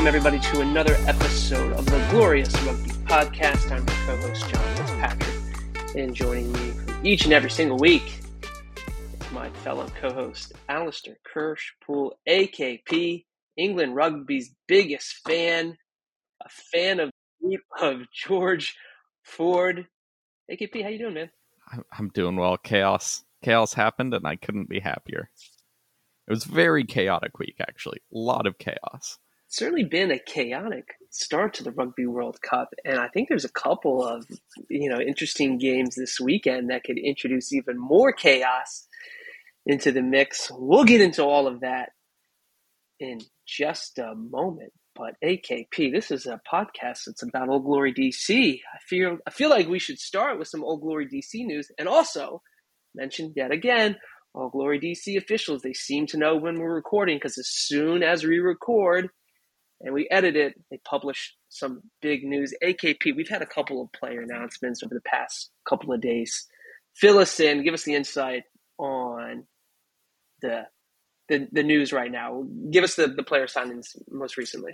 [0.00, 3.70] welcome everybody to another episode of the Glorious Rugby Podcast.
[3.70, 6.72] I'm your co-host John Fitzpatrick, and joining me
[7.04, 8.18] each and every single week
[9.20, 13.26] is my fellow co-host Alistair Kirsch-Poole, AKP,
[13.58, 15.76] England Rugby's biggest fan,
[16.42, 17.10] a fan of
[17.82, 18.74] of George
[19.22, 19.86] Ford.
[20.50, 21.30] AKP, how you doing, man?
[21.92, 22.56] I'm doing well.
[22.56, 25.28] Chaos, chaos happened, and I couldn't be happier.
[26.26, 27.98] It was very chaotic week, actually.
[28.14, 29.18] A lot of chaos
[29.50, 33.52] certainly been a chaotic start to the Rugby World Cup, and I think there's a
[33.52, 34.26] couple of
[34.68, 38.86] you know interesting games this weekend that could introduce even more chaos
[39.66, 40.50] into the mix.
[40.54, 41.90] We'll get into all of that
[42.98, 44.72] in just a moment.
[44.94, 48.60] But AKP, this is a podcast that's about Old Glory DC.
[48.74, 51.88] I feel I feel like we should start with some Old Glory DC news, and
[51.88, 52.42] also
[52.94, 53.96] mention yet again
[54.34, 55.62] Old Glory DC officials.
[55.62, 59.10] They seem to know when we're recording because as soon as we record,
[59.80, 60.54] and we edit it.
[60.70, 62.54] They publish some big news.
[62.62, 66.46] AKP, we've had a couple of player announcements over the past couple of days.
[66.96, 68.44] Fill us in, give us the insight
[68.78, 69.44] on
[70.42, 70.64] the
[71.28, 72.44] the, the news right now.
[72.70, 74.72] Give us the, the player signings most recently.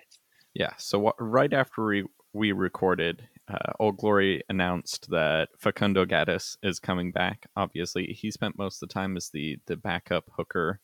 [0.55, 6.57] Yeah, so what, right after we, we recorded, uh, Old Glory announced that Facundo Gattas
[6.63, 7.47] is coming back.
[7.57, 10.81] Obviously, he spent most of the time as the, the backup hooker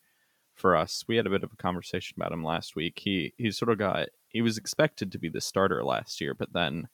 [0.54, 1.04] for us.
[1.08, 3.00] We had a bit of a conversation about him last week.
[3.02, 6.52] He he sort of got he was expected to be the starter last year, but
[6.52, 6.88] then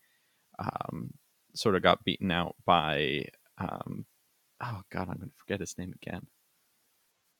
[0.58, 1.14] um,
[1.54, 3.26] sort of got beaten out by
[3.58, 4.06] um,
[4.62, 6.26] oh god, I'm going to forget his name again.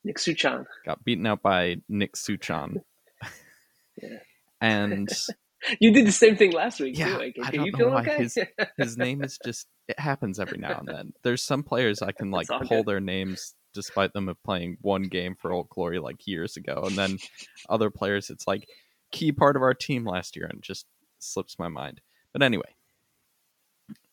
[0.05, 2.83] Nick Suchan got beaten out by Nick Suchan.
[4.03, 4.09] yeah.
[4.61, 5.09] And
[5.81, 7.19] you did the same thing last week yeah, too.
[7.19, 8.17] Like, I can don't you know feel why okay?
[8.17, 8.39] his
[8.77, 11.13] his name is just it happens every now and then.
[11.23, 12.87] There's some players I can like pull good.
[12.87, 16.99] their names despite them of playing one game for Old Glory like years ago, and
[16.99, 17.19] then
[17.69, 18.69] other players it's like
[19.13, 20.85] key part of our team last year and just
[21.21, 22.01] slips my mind.
[22.33, 22.75] But anyway,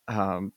[0.08, 0.54] um,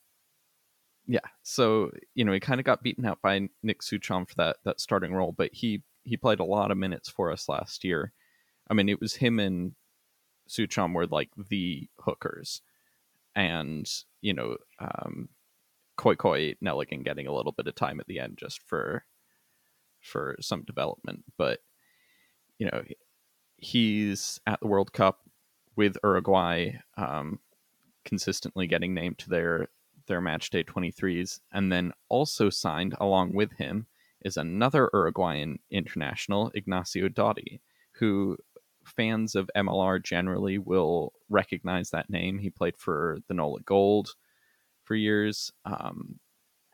[1.06, 1.20] yeah.
[1.42, 4.78] So you know he kind of got beaten out by Nick Suchon for that that
[4.78, 8.12] starting role, but he he played a lot of minutes for us last year.
[8.70, 9.72] I mean, it was him and
[10.50, 12.60] Suchon were like the hookers,
[13.34, 13.90] and
[14.20, 15.30] you know, um,
[15.98, 19.04] Koi Koi Nelligan getting a little bit of time at the end just for
[20.00, 21.24] for some development.
[21.36, 21.58] But
[22.58, 22.84] you know,
[23.56, 25.20] he's at the World Cup
[25.76, 27.40] with Uruguay, um,
[28.04, 29.68] consistently getting named to their
[30.06, 33.86] their match day 23s, and then also signed along with him
[34.24, 37.60] is another Uruguayan international, Ignacio Dotti,
[37.92, 38.36] who
[38.84, 42.38] fans of MLR generally will recognize that name.
[42.38, 44.14] He played for the Nola Gold
[44.88, 46.18] for years, um,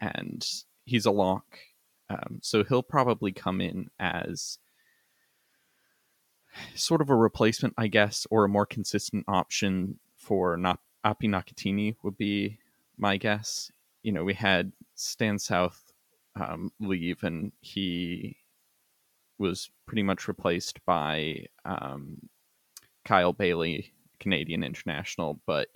[0.01, 0.49] and
[0.85, 1.59] he's a lock.
[2.09, 4.59] Um, so he'll probably come in as
[6.77, 11.97] sort of a replacement, I guess, or a more consistent option for Na- Api Naikatini
[12.05, 12.59] would be
[12.97, 13.73] my guess.
[14.05, 15.93] You know, we had Stan South
[16.37, 18.37] um, leave, and he
[19.39, 22.19] was pretty much replaced by um,
[23.05, 25.69] Kyle Baillie, Canadian international, but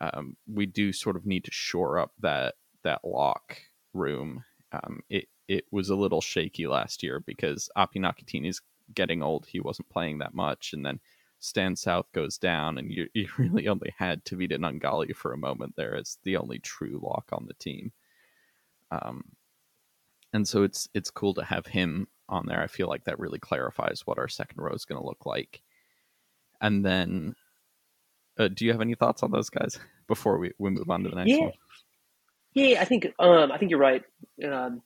[0.00, 3.58] um, we do sort of need to shore up that that lock
[3.92, 4.44] room.
[4.72, 8.62] Um, it it was a little shaky last year because Api Naikatini's
[8.94, 9.46] getting old.
[9.46, 11.00] He wasn't playing that much, and then
[11.40, 15.74] Stan South goes down, and you you really only had Tavita Nungali for a moment
[15.76, 17.92] there as the only true lock on the team.
[18.90, 19.24] Um,
[20.32, 22.62] and so it's it's cool to have him on there.
[22.62, 25.62] I feel like that really clarifies what our second row is going to look like.
[26.60, 27.34] And then,
[28.40, 29.78] uh, do you have any thoughts on those guys
[30.08, 31.38] before we, we move on to the next Yeah.
[31.38, 31.52] one?
[32.54, 34.02] Yeah, I think um, I think you're right.
[34.44, 34.82] Um,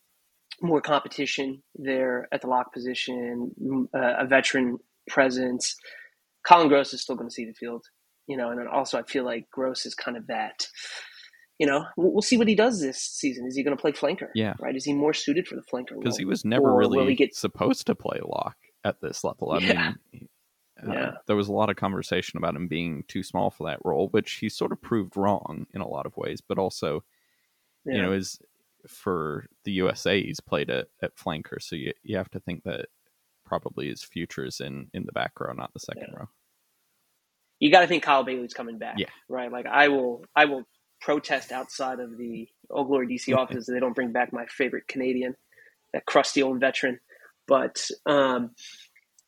[0.61, 3.53] more competition there at the lock position,
[3.95, 4.79] uh, a veteran
[5.09, 5.77] presence.
[6.47, 7.85] Colin Gross is still going to see the field,
[8.27, 10.67] you know, and also I feel like Gross is kind of that.
[11.59, 13.47] You know, we'll, see what he does this season.
[13.47, 14.27] Is he going to play flanker?
[14.35, 14.55] Yeah.
[14.59, 14.75] Right?
[14.77, 15.97] Is he more suited for the flanker?
[15.99, 19.53] Because he was never really he get- supposed to play lock at this level.
[19.53, 19.93] I Yeah.
[20.13, 20.29] mean,
[20.87, 21.11] uh, Yeah.
[21.27, 24.33] there was a lot of conversation about him being too small for that role, which
[24.35, 26.41] he sort of proved wrong in a lot of ways.
[26.41, 27.05] But also,
[27.85, 27.95] Yeah.
[27.97, 28.39] you know, is
[28.87, 32.87] for the USA, he's played at, at flanker, so you you have to think that
[33.45, 36.19] probably his future is in in the back row, not the second Yeah.
[36.21, 36.29] row.
[37.61, 38.97] you got to think Kyle Baillie's coming back.
[38.99, 39.09] Yeah.
[39.29, 39.51] Right.
[39.51, 40.65] Like I will, I will
[41.01, 44.87] protest outside of the Old Glory DC office that they don't bring back my favorite
[44.89, 45.35] Canadian,
[45.95, 46.99] that crusty old veteran.
[47.47, 48.51] But um,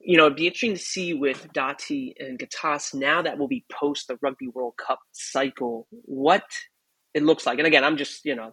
[0.06, 3.64] you know, it'd be interesting to see with Dotti and Gattas now that will be
[3.72, 6.44] post the Rugby World Cup cycle what
[7.12, 7.58] it looks like.
[7.58, 8.52] And again, I'm just you know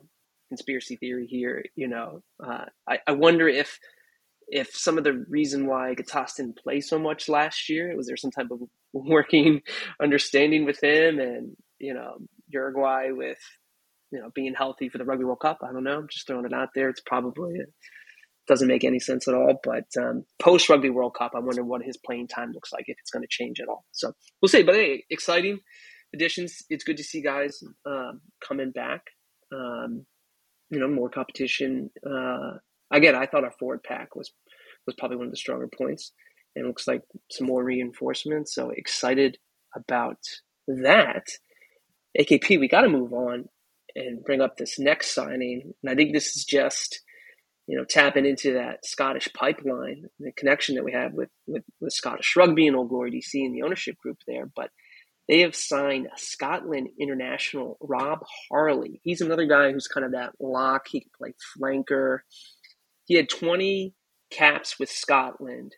[0.49, 1.63] conspiracy theory here.
[1.75, 3.77] You know, uh, I, I wonder if
[4.47, 8.17] if some of the reason why Gattas didn't play so much last year was there
[8.17, 8.59] some type of
[8.93, 9.61] working,
[10.01, 12.15] understanding with him, and you know
[12.47, 13.39] Uruguay with
[14.11, 15.59] you know being healthy for the Rugby World Cup.
[15.61, 15.99] I don't know.
[15.99, 16.89] I'm just throwing it out there.
[16.89, 17.71] It's probably it
[18.47, 19.59] doesn't make any sense at all.
[19.63, 22.97] But um, post Rugby World Cup, I wonder what his playing time looks like if
[22.99, 23.85] it's going to change at all.
[23.91, 24.63] So we'll see.
[24.63, 25.59] But hey, exciting
[26.13, 26.63] additions.
[26.69, 29.01] It's good to see guys um, coming back.
[29.53, 30.05] Um,
[30.69, 31.91] you know, more competition.
[32.05, 32.57] Uh,
[32.91, 34.31] again, I thought our forward pack was
[34.85, 36.11] was probably one of the stronger points,
[36.55, 37.01] and looks like
[37.31, 38.53] some more reinforcements.
[38.53, 39.37] So excited
[39.75, 40.17] about
[40.67, 41.25] that.
[42.19, 43.45] AKP, we got to move on
[43.95, 47.01] and bring up this next signing, and I think this is just
[47.67, 51.93] you know tapping into that Scottish pipeline, the connection that we have with with, with
[51.93, 54.69] Scottish Rugby and Old Glory DC and the ownership group there, but.
[55.29, 58.19] They have signed Scotland international Rob
[58.51, 58.99] Harley.
[59.05, 60.87] He's another guy who's kind of that lock.
[60.89, 62.17] He can play flanker.
[63.05, 63.93] He had 20
[64.31, 65.75] caps with Scotland,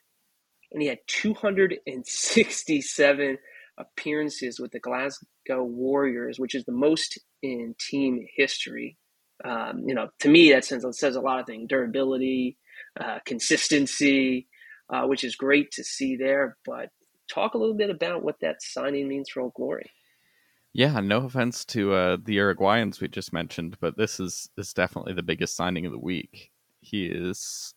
[0.72, 3.38] and he had 267
[3.78, 8.98] appearances with the Glasgow Warriors, which is the most in team history.
[9.44, 12.58] Um, you know, to me, that says, says a lot of things: durability,
[13.00, 14.48] uh, consistency,
[14.90, 16.58] uh, which is great to see there.
[16.66, 16.90] But
[17.28, 19.92] talk a little bit about what that signing means for Old Glory.
[20.74, 25.14] Yeah, no offense to uh, the Uruguayans we just mentioned, but this is is definitely
[25.14, 26.52] the biggest signing of the week.
[26.82, 27.74] He is,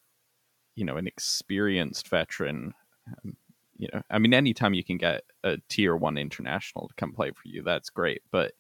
[0.75, 2.75] you know, an experienced veteran.
[3.07, 3.37] Um,
[3.77, 7.31] you know, I mean, anytime you can get a tier one international to come play
[7.31, 8.23] for you, that's great.
[8.33, 8.53] But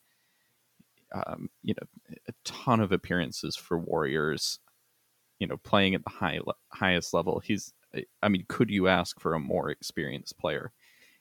[1.12, 4.58] um, you know, a ton of appearances for Warriors.
[5.38, 6.40] You know, playing at the high
[6.72, 7.40] highest level.
[7.44, 7.72] He's,
[8.22, 10.72] I mean, could you ask for a more experienced player?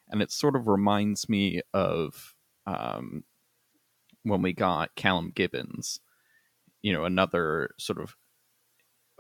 [0.10, 2.34] And it sort of reminds me of
[2.66, 3.26] um,
[4.24, 6.00] when we got Callum Gibbins,
[6.82, 8.16] you know, another sort of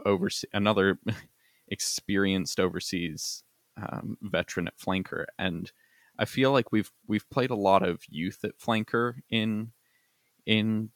[0.05, 0.99] overseas, another
[1.67, 3.43] experienced overseas
[3.77, 5.71] um, veteran at flanker, and
[6.19, 9.71] I feel like we've we've played a lot of youth at flanker in
[10.47, 10.89] in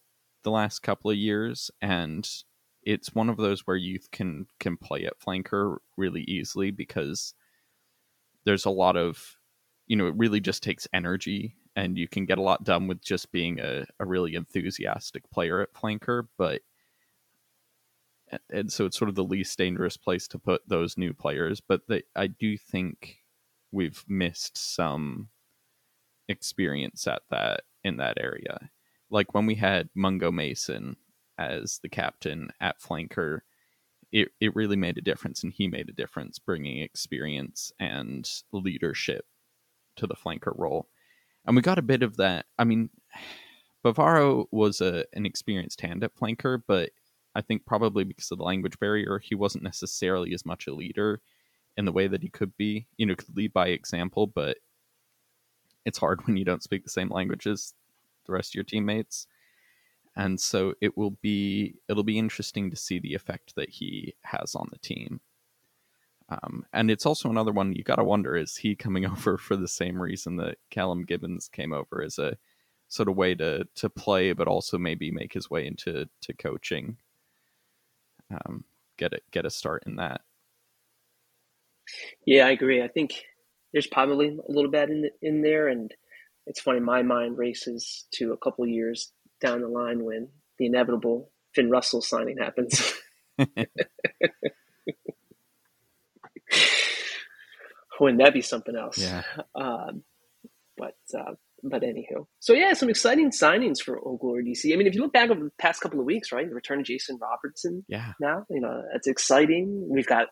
[0.43, 2.27] the last couple of years, and
[2.83, 7.35] it's one of those where youth can can play at flanker really easily because
[8.45, 9.37] there's a lot of
[9.85, 13.01] you know it really just takes energy and you can get a lot done with
[13.01, 16.61] just being a, a really enthusiastic player at flanker but
[18.49, 21.81] and so it's sort of the least dangerous place to put those new players but
[21.87, 23.17] they, i do think
[23.71, 25.29] we've missed some
[26.27, 28.71] experience at that in that area
[29.11, 30.95] like when we had mungo mason
[31.37, 33.39] as the captain at flanker
[34.11, 39.25] it, it really made a difference and he made a difference bringing experience and leadership
[39.95, 40.87] to the flanker role
[41.45, 42.45] and we got a bit of that.
[42.57, 42.89] I mean,
[43.85, 46.91] Bavaro was a an experienced hand at flanker, but
[47.33, 51.21] I think probably because of the language barrier, he wasn't necessarily as much a leader
[51.77, 52.85] in the way that he could be.
[52.97, 54.57] You know, could lead by example, but
[55.85, 57.73] it's hard when you don't speak the same language as
[58.25, 59.27] the rest of your teammates.
[60.15, 64.55] And so it will be it'll be interesting to see the effect that he has
[64.55, 65.21] on the team.
[66.29, 69.55] Um, and it's also another one you got to wonder is he coming over for
[69.55, 72.37] the same reason that Callum Gibbins came over as a
[72.87, 76.97] sort of way to to play, but also maybe make his way into to coaching.
[78.29, 78.63] Um,
[78.97, 80.21] get it, get a start in that.
[82.25, 82.81] Yeah, I agree.
[82.81, 83.23] I think
[83.73, 85.93] there's probably a little bit in the, in there, and
[86.51, 86.81] it's funny.
[86.81, 90.27] My mind races to a couple years down the line when
[90.59, 92.93] the inevitable Finn Russell signing happens.
[98.01, 98.97] wouldn't that be something else?
[98.97, 99.21] Yeah.
[99.55, 100.03] Um,
[100.75, 104.73] but uh, but anywho, so yeah, some exciting signings for Old Glory DC.
[104.73, 106.81] I mean, if you look back over the past couple of weeks, right, the return
[106.81, 107.85] of Jason Robertson.
[107.87, 108.11] Yeah.
[108.19, 109.87] Now you know that's exciting.
[109.89, 110.27] We've got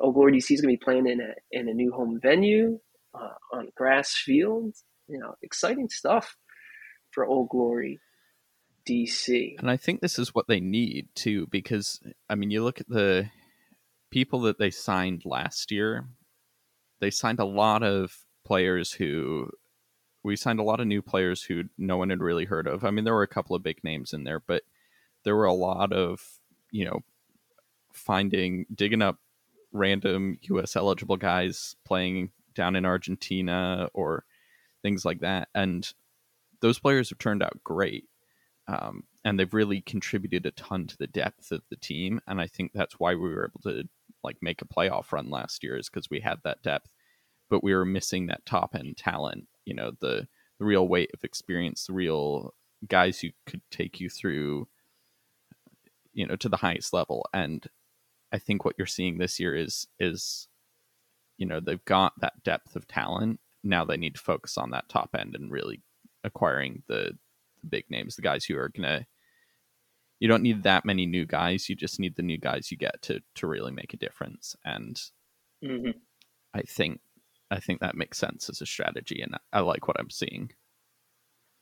[0.00, 2.80] Old Glory DC is going to be playing in a in a new home venue
[3.14, 4.74] uh, on grass field.
[5.08, 6.36] You know, exciting stuff
[7.10, 8.00] for Old Glory
[8.88, 9.58] DC.
[9.58, 12.88] And I think this is what they need too, because I mean, you look at
[12.88, 13.30] the
[14.10, 16.06] people that they signed last year
[17.00, 19.50] they signed a lot of players who
[20.22, 22.84] we signed a lot of new players who no one had really heard of.
[22.84, 24.62] I mean, there were a couple of big names in there, but
[25.24, 26.20] there were a lot of,
[26.70, 27.00] you know,
[27.92, 29.18] finding, digging up
[29.72, 34.24] random US eligible guys playing down in Argentina or
[34.82, 35.48] things like that.
[35.54, 35.90] And
[36.60, 38.04] those players have turned out great.
[38.66, 42.20] Um, and they've really contributed a ton to the depth of the team.
[42.26, 43.88] And I think that's why we were able to
[44.22, 46.90] like make a playoff run last year is because we had that depth,
[47.48, 49.46] but we were missing that top end talent.
[49.64, 52.52] You know, the the real weight of experience, the real
[52.86, 54.68] guys who could take you through,
[56.12, 57.26] you know, to the highest level.
[57.32, 57.66] And
[58.32, 60.48] I think what you're seeing this year is is,
[61.36, 64.88] you know, they've got that depth of talent now they need to focus on that
[64.88, 65.82] top end and really
[66.24, 67.16] acquiring the,
[67.60, 69.06] the big names, the guys who are gonna.
[70.20, 71.68] You don't need that many new guys.
[71.68, 74.56] You just need the new guys you get to to really make a difference.
[74.64, 75.00] And
[75.64, 75.90] Mm-hmm.
[76.54, 77.00] I think
[77.50, 80.52] I think that makes sense as a strategy, and I like what I'm seeing.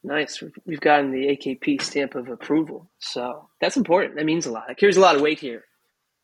[0.02, 0.42] Nice.
[0.64, 4.16] We've gotten the AKP stamp of approval, so that's important.
[4.16, 4.70] That means a lot.
[4.70, 5.64] It carries a lot of weight here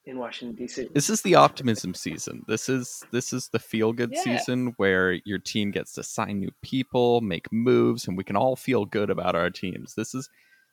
[0.04, 0.88] in Washington D.C.
[0.94, 2.42] This is the optimism season.
[2.48, 4.22] This is this is the feel good Yeah.
[4.22, 8.56] season where your team gets to sign new people, make moves, and we can all
[8.56, 9.94] feel good about our teams.
[9.94, 10.28] This is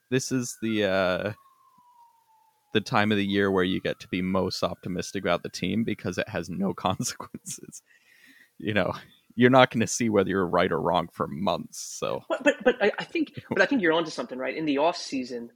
[0.10, 1.34] this is the uh
[2.74, 5.84] the time of the year where you get to be most optimistic about the team
[5.84, 7.82] because it has no consequences.
[8.58, 8.94] You know,
[9.36, 11.80] you're not going to see whether you're right or wrong for months.
[11.80, 14.56] So But but, but I, I think but I think you're onto something, right?
[14.56, 15.52] In the off season,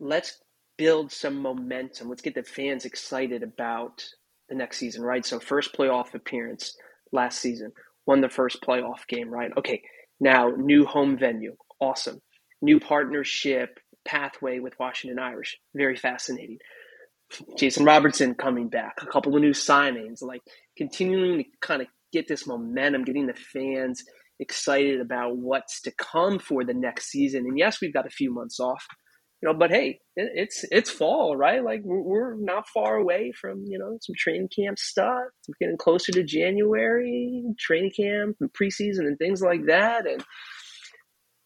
[0.00, 0.38] let's
[0.78, 2.08] build some momentum.
[2.08, 4.04] Let's get the fans excited about
[4.48, 5.24] the next season, right?
[5.24, 6.76] So first playoff appearance
[7.12, 7.72] last season,
[8.06, 9.50] won the first playoff game, right?
[9.56, 9.82] Okay,
[10.20, 12.20] now new home venue, awesome.
[12.60, 16.58] New partnership pathway with Washington Irish, very fascinating.
[17.56, 20.42] Jason Robertson coming back, a couple of new signings, like
[20.76, 24.02] continuing to kind of get this momentum, getting the fans
[24.38, 27.46] excited about what's to come for the next season.
[27.46, 28.84] And yes, we've got a few months off,
[29.42, 31.64] you know, but hey, it, it's it's fall, right?
[31.64, 35.24] Like we're, we're not far away from you know some training camp stuff.
[35.48, 40.06] We're getting closer to January, training camp and preseason and things like that.
[40.06, 40.24] And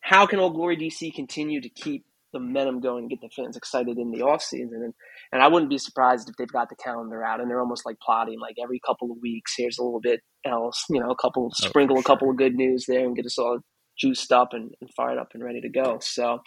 [0.00, 3.56] how can Old Glory DC continue to keep the momentum going and get the fans
[3.56, 4.82] excited in the off season?
[4.84, 4.94] And
[5.32, 7.96] and I wouldn't be surprised if they've got the calendar out and they're almost like
[8.04, 9.54] plotting like every couple of weeks.
[9.56, 12.36] Here's a little bit else, you know, a couple Oh, sprinkle for a couple of
[12.36, 13.58] good news there and get us all
[13.98, 15.98] juiced up and, and fired up and ready to go.
[16.02, 16.40] So,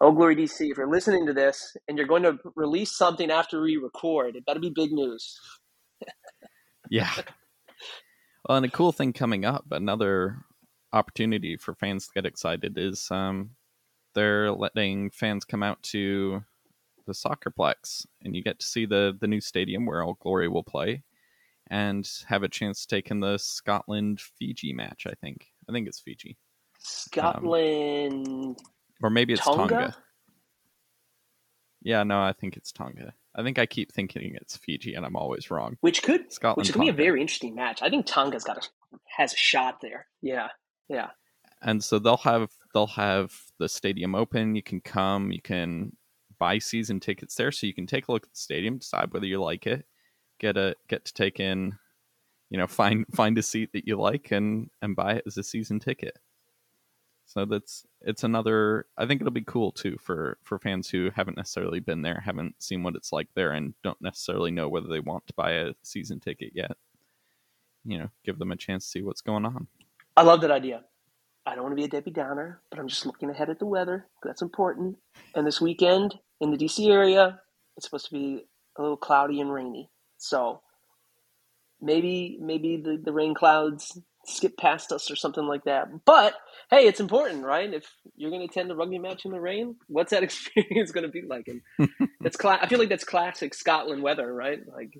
[0.00, 3.60] oh glory DC, if you're listening to this and you're going to release something after
[3.60, 5.38] we record, it better be big news.
[6.90, 7.10] Yeah.
[8.48, 10.38] Well, and a cool thing coming up, another
[10.92, 13.50] opportunity for fans to get excited is um,
[14.14, 16.42] they're letting fans come out to
[17.06, 20.62] the Soccerplex, and you get to see the the new stadium where Old Glory will
[20.62, 21.02] play,
[21.68, 25.06] and have a chance to take in the Scotland Fiji match.
[25.06, 25.46] I think.
[25.68, 26.38] I think it's Fiji,
[26.78, 28.58] Scotland,
[29.02, 29.68] or maybe it's Tonga?
[29.68, 29.96] Tonga.
[31.82, 33.14] Yeah, no, I think it's Tonga.
[33.34, 35.76] I think I keep thinking it's Fiji, and I'm always wrong.
[35.80, 37.82] which could Scotland, which could be a very interesting match.
[37.82, 40.06] I think Tonga's got a has a shot there.
[40.22, 40.48] Yeah,
[40.88, 41.10] yeah.
[41.62, 45.92] and so they'll have they'll have the stadium open you can come you can
[46.38, 49.26] buy season tickets there so you can take a look at the stadium decide whether
[49.26, 49.84] you like it
[50.38, 51.76] get a get to take in
[52.50, 55.42] you know find find a seat that you like and and buy it as a
[55.42, 56.16] season ticket
[57.28, 61.38] so that's it's another i think it'll be cool too for for fans who haven't
[61.38, 65.00] necessarily been there haven't seen what it's like there and don't necessarily know whether they
[65.00, 66.72] want to buy a season ticket yet
[67.84, 69.68] you know give them a chance to see what's going on
[70.18, 70.82] I love that idea.
[71.46, 73.66] I don't want to be a Debbie Downer, but I'm just looking ahead at the
[73.66, 74.08] weather.
[74.24, 74.98] That's important.
[75.36, 77.40] And this weekend in the DC area,
[77.76, 78.44] it's supposed to be
[78.76, 79.90] a little cloudy and rainy.
[80.18, 80.60] So
[81.80, 83.96] maybe maybe the, the rain clouds
[84.28, 85.88] skip past us or something like that.
[86.04, 86.34] But
[86.70, 87.72] hey, it's important, right?
[87.72, 91.06] If you're going to attend a rugby match in the rain, what's that experience going
[91.06, 91.48] to be like?
[91.48, 91.88] And
[92.20, 94.60] that's cla- I feel like that's classic Scotland weather, right?
[94.66, 94.98] Like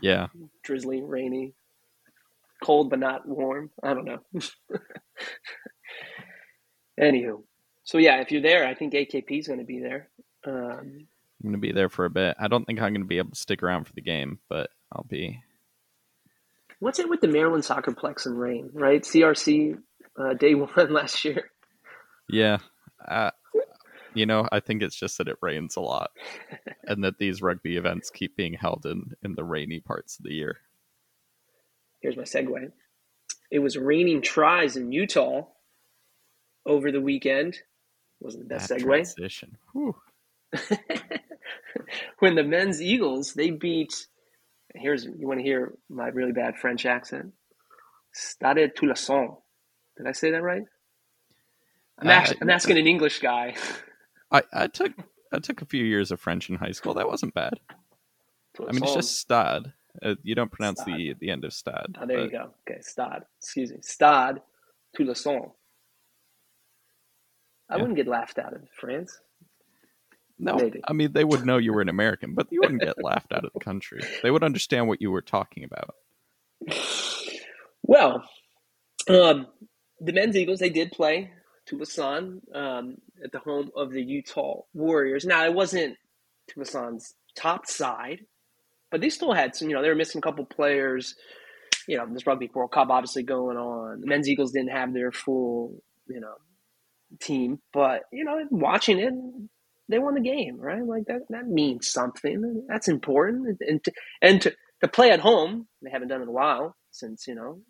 [0.00, 0.26] yeah
[0.64, 1.54] drizzly, rainy,
[2.62, 3.70] cold but not warm.
[3.82, 4.18] I don't know.
[7.00, 7.42] Anywho,
[7.84, 10.08] so yeah, if you're there, I think AKP is going to be there.
[10.46, 11.06] Um,
[11.42, 12.36] I'm gonna be there for a bit.
[12.38, 15.06] I don't think I'm gonna be able to stick around for the game, but I'll
[15.08, 15.40] be.
[16.80, 18.70] What's it with the Maryland Soccerplex and rain?
[18.72, 19.78] Right, CRC
[20.18, 21.50] uh, day one last year.
[22.28, 22.58] Yeah,
[23.06, 23.30] uh,
[24.14, 26.10] you know, I think it's just that it rains a lot,
[26.84, 30.34] and that these rugby events keep being held in in the rainy parts of the
[30.34, 30.58] year.
[32.00, 32.72] Here's my segue.
[33.50, 35.42] It was raining tries in Utah
[36.64, 37.58] over the weekend.
[38.20, 38.84] Wasn't the best That segue.
[38.84, 39.56] transition.
[42.18, 44.06] When the men's Eagles they beat.
[44.76, 47.32] Here's you want to hear my really bad French accent.
[48.12, 49.36] Stade Toulousain.
[49.96, 50.62] Did I say that right?
[51.98, 53.54] I'm, Uh, ask- I'm asking an English guy.
[54.30, 54.92] I I took
[55.32, 56.94] I took a few years of French in high school.
[56.94, 57.54] That wasn't bad.
[58.60, 59.72] I mean, it's just stad.
[60.02, 61.16] Uh, you don't pronounce the Stade.
[61.20, 61.96] the end of stad.
[62.00, 62.50] Oh, there you go.
[62.68, 63.22] Okay, Stade.
[63.38, 63.78] Excuse me.
[63.82, 64.36] Stade
[64.98, 65.52] Toulousain.
[67.68, 67.80] I Yeah.
[67.80, 69.18] wouldn't get laughed out of France.
[70.38, 70.80] No, Maybe.
[70.86, 73.44] I mean they would know you were an American, but you wouldn't get laughed out
[73.44, 74.02] of the country.
[74.22, 75.94] They would understand what you were talking about.
[77.82, 78.22] Well,
[79.08, 79.46] um,
[80.00, 81.30] the men's Eagles they did play
[81.66, 85.24] Tucson um, at the home of the Utah Warriors.
[85.24, 85.96] Now it wasn't
[86.48, 88.20] Tucson's top side,
[88.90, 89.68] but they still had some.
[89.68, 91.14] You know, they were missing a couple players.
[91.88, 94.00] you know, this Rugby World Cup obviously going on.
[94.00, 96.34] The men's Eagles didn't have their full, you know,
[97.20, 99.14] team, but you know, watching it,
[99.88, 100.84] they won the game, right?
[100.84, 102.64] Like that that means something.
[102.68, 103.58] That's important.
[103.60, 106.76] And to, and to, to play at home, they haven't done it in a while
[106.90, 107.60] since, you know,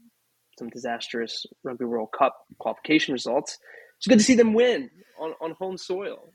[0.59, 3.59] some disastrous Rugby World Cup qualification results.
[3.99, 6.33] It's good to see them win on, on home soil.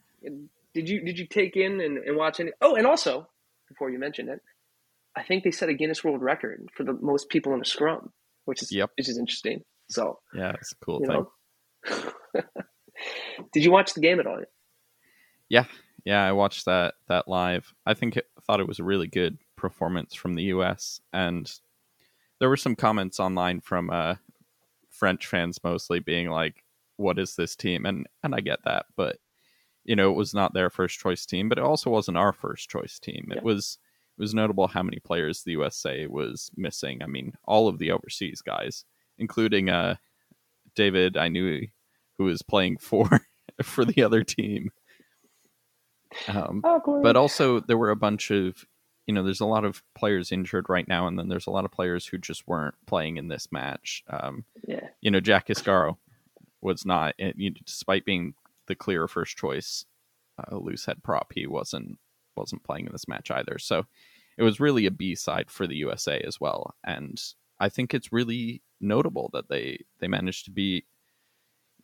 [0.73, 2.51] Did you did you take in and, and watch any?
[2.61, 3.27] Oh, and also
[3.67, 4.39] before you mentioned it,
[5.15, 8.11] I think they set a Guinness World Record for the most people in a scrum,
[8.45, 8.91] which is yep.
[8.97, 9.61] which is interesting.
[9.89, 11.25] So yeah, it's a cool thing.
[13.53, 14.41] Did you watch the game at all?
[15.51, 15.65] Yeah,
[16.05, 17.73] yeah, I watched that that live.
[17.85, 21.01] I think it, thought it was a really good performance from the U.S.
[21.11, 21.51] and
[22.39, 24.15] there were some comments online from uh,
[24.89, 26.63] French fans mostly being like,
[26.95, 29.17] "What is this team?" and and I get that, but
[29.83, 32.69] you know, it was not their first choice team, but it also wasn't our first
[32.69, 33.33] choice team.
[33.35, 33.77] It was
[34.17, 37.03] it was notable how many players the USA was missing.
[37.03, 38.85] I mean, all of the overseas guys,
[39.17, 39.95] including uh,
[40.75, 41.71] David Ainu'u
[42.17, 43.19] who was playing for
[43.61, 44.71] for the other team.
[46.27, 48.65] Um, but also there were a bunch of
[49.07, 51.65] you know there's a lot of players injured right now, and then there's a lot
[51.65, 54.03] of players who just weren't playing in this match.
[54.09, 55.97] Um, yeah, you know Jack Iscaro
[56.61, 57.31] was not, eh,
[57.65, 58.35] despite being
[58.67, 59.85] the clear first choice
[60.37, 61.97] uh, loose head prop, he wasn't
[62.35, 63.57] wasn't playing in this match either.
[63.57, 63.85] So
[64.37, 67.21] it was really a B side for the USA as well, and
[67.59, 70.85] I think it's really notable that they they managed to be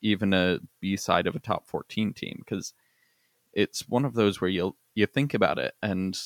[0.02, 2.74] even a B side of a top 14 team because
[3.58, 6.18] it's one of those where you you think about it and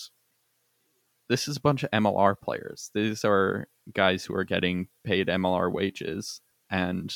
[1.29, 2.91] this is a bunch of MLR players.
[2.93, 7.15] These are guys who are getting paid MLR wages and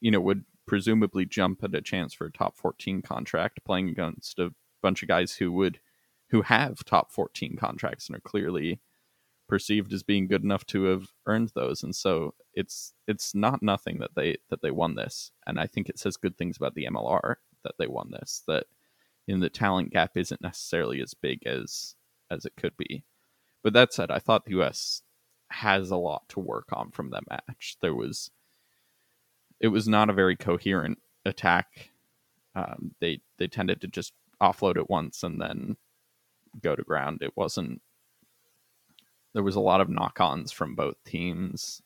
[0.00, 4.38] you know would presumably jump at a chance for a top 14 contract playing against
[4.38, 5.80] a bunch of guys who would
[6.30, 8.80] who have top 14 contracts and are clearly
[9.48, 13.98] perceived as being good enough to have earned those and so it's it's not nothing
[13.98, 16.86] that they that they won this and i think it says good things about the
[16.90, 18.66] mlr that they won this that
[19.26, 21.94] in the talent gap isn't necessarily as big as
[22.30, 23.04] as it could be.
[23.62, 25.02] But that said i thought the us
[25.50, 27.76] has a lot to work on from that match.
[27.80, 28.30] There was
[29.60, 31.90] it was not a very coherent attack.
[32.54, 35.76] Um, they they tended to just offload it once and then
[36.60, 37.22] go to ground.
[37.22, 37.80] It wasn't
[39.34, 41.82] there was a lot of knock-ons from both teams.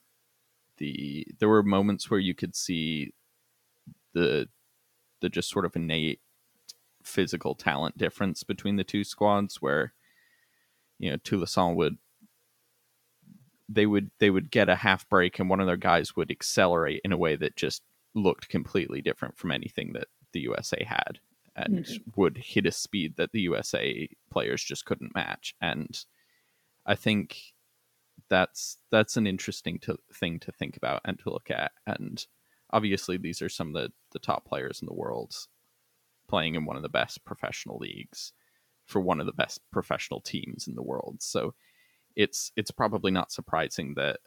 [0.78, 3.12] The there were moments where you could see
[4.14, 4.48] the
[5.20, 6.20] the just sort of innate
[7.10, 9.92] physical talent difference between the two squads where
[10.98, 11.98] you know Toussaint would
[13.68, 17.00] they would they would get a half break and one of their guys would accelerate
[17.04, 17.82] in a way that just
[18.14, 21.20] looked completely different from anything that the USA had
[21.56, 22.20] and mm-hmm.
[22.20, 26.04] would hit a speed that the USA players just couldn't match and
[26.86, 27.54] I think
[28.28, 31.72] that's that's an interesting to, thing to think about and to look at.
[31.86, 32.24] And
[32.70, 35.34] obviously, these are some of the, the top players in the world
[36.30, 38.32] playing in one of the best professional leagues
[38.86, 41.16] for one of the best professional teams in the world.
[41.20, 41.54] So
[42.16, 44.18] it's it's probably not surprising that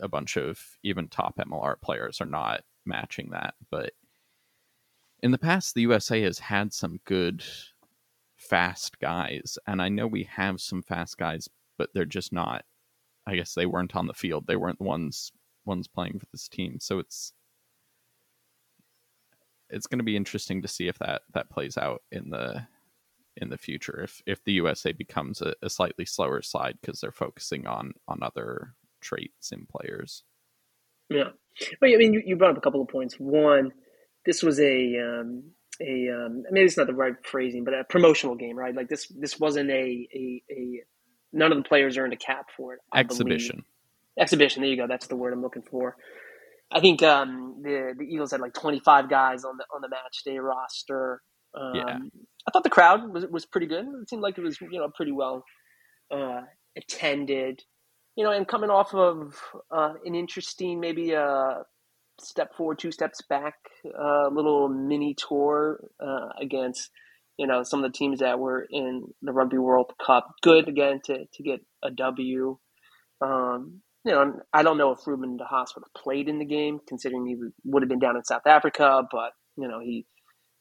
[0.00, 3.54] a bunch of even top MLR players are not matching that.
[3.70, 3.92] But
[5.22, 7.44] in the past, the USA has had some good
[8.36, 12.64] fast guys, and I know we have some fast guys but they're just not.
[13.26, 14.46] I guess they weren't on the field.
[14.46, 15.32] They weren't the ones
[15.64, 16.78] ones playing for this team.
[16.80, 17.32] So it's
[19.70, 22.66] it's going to be interesting to see if that that plays out in the
[23.36, 24.02] in the future.
[24.02, 28.22] If if the USA becomes a, a slightly slower side because they're focusing on on
[28.22, 30.24] other traits in players.
[31.08, 31.30] Yeah,
[31.80, 33.14] but I mean, you, you brought up a couple of points.
[33.14, 33.72] One,
[34.24, 35.44] this was a um,
[35.80, 38.74] a um, maybe it's not the right phrasing, but a promotional game, right?
[38.74, 40.82] Like this this wasn't a a, a
[41.32, 42.80] none of the players earned a cap for it.
[42.92, 43.56] I Exhibition.
[43.56, 44.24] Believe.
[44.24, 44.62] Exhibition.
[44.62, 44.86] There you go.
[44.86, 45.96] That's the word I'm looking for.
[46.72, 50.22] I think um, the the Eagles had like 25 guys on the on the match
[50.24, 51.22] day roster.
[51.54, 51.98] Um, yeah.
[52.46, 53.86] I thought the crowd was was pretty good.
[54.02, 55.44] It seemed like it was you know pretty well
[56.10, 56.42] uh,
[56.76, 57.62] attended.
[58.16, 59.38] You know, and coming off of
[59.70, 61.62] uh, an interesting maybe a uh,
[62.20, 63.54] step forward, two steps back,
[63.86, 66.90] uh, little mini tour uh, against
[67.38, 70.26] you know some of the teams that were in the Rugby World Cup.
[70.42, 72.58] Good again to to get a W.
[73.20, 76.44] Um, you know, I don't know if Ruben de Haas would have played in the
[76.44, 79.02] game, considering he would have been down in South Africa.
[79.10, 80.06] But you know, he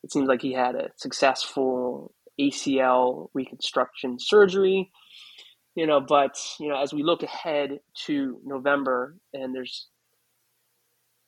[0.04, 4.90] it seems like he had a successful ACL reconstruction surgery.
[5.76, 9.90] You know, but you know, as we look ahead to November, and there's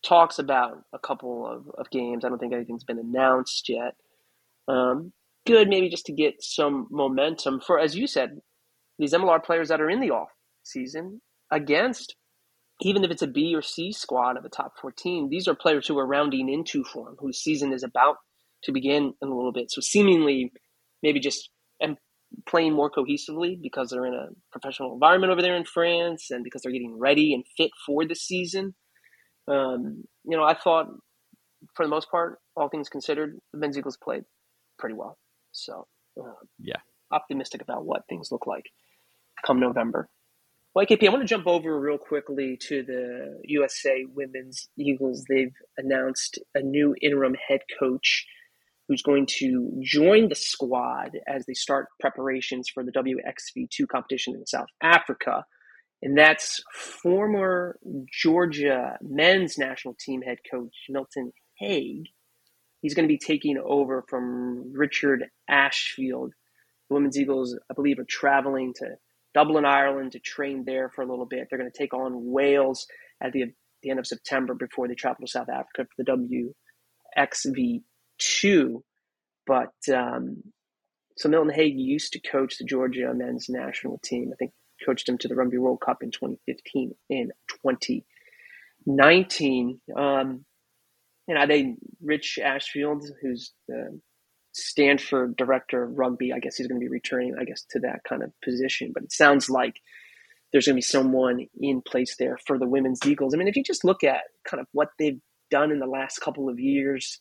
[0.03, 2.25] talks about a couple of, of games.
[2.25, 3.95] I don't think anything's been announced yet.
[4.67, 5.13] Um,
[5.45, 8.39] good maybe just to get some momentum for, as you said,
[8.97, 10.30] these MLR players that are in the off
[10.63, 12.15] season against
[12.81, 15.88] even if it's a B or C squad of the top 14, these are players
[15.88, 18.17] who are rounding into form, whose season is about
[18.63, 19.71] to begin in a little bit.
[19.71, 20.51] So seemingly,
[21.01, 21.97] maybe just and
[22.47, 26.62] playing more cohesively because they're in a professional environment over there in France and because
[26.62, 28.75] they're getting ready and fit for the season.
[29.47, 30.88] Um, you know, I thought
[31.75, 34.23] for the most part, all things considered, the men's Eagles played
[34.77, 35.17] pretty well.
[35.51, 35.88] So
[36.19, 36.77] uh, yeah,
[37.12, 38.65] optimistic about what things look like
[39.45, 40.10] come November.
[40.77, 45.25] Well, AKP, I want to jump over real quickly to the USA Women's Eagles.
[45.27, 48.27] They've announced a new interim head coach
[48.87, 54.45] who's going to join the squad as they start preparations for the WXV2 competition in
[54.45, 55.45] South Africa.
[56.03, 57.79] And that's former
[58.13, 62.03] Georgia men's national team head coach Milton Haig.
[62.83, 66.33] He's going to be taking over from Richard Ashfield.
[66.87, 68.89] The Women's Eagles, I believe, are traveling to
[69.38, 71.45] Dublin, Ireland to train there for a little bit.
[71.47, 72.88] They're going to take on Wales
[73.21, 76.54] at the, the end of September before they travel to South Africa for the
[77.19, 78.82] WXV2.
[79.45, 80.41] But um,
[81.17, 84.32] so Milton Haig used to coach the Georgia men's national team.
[84.34, 87.32] I think coached them to the Rugby World Cup in 2015 and
[87.63, 89.82] 2019.
[89.95, 90.45] Um,
[91.36, 94.02] know, they Rich Ashfield, who's the
[94.57, 96.33] Stanford director of rugby.
[96.33, 98.91] I guess he's going to be returning, I guess, to that kind of position.
[98.93, 99.75] But it sounds like
[100.51, 103.33] there's going to be someone in place there for the women's Eagles.
[103.33, 105.19] I mean, if you just look at kind of what they've
[105.51, 107.19] done in the last couple of years,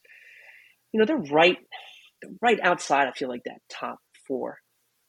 [0.92, 1.58] you know, they're right,
[2.22, 3.08] they're right outside.
[3.08, 4.58] I feel like that top four,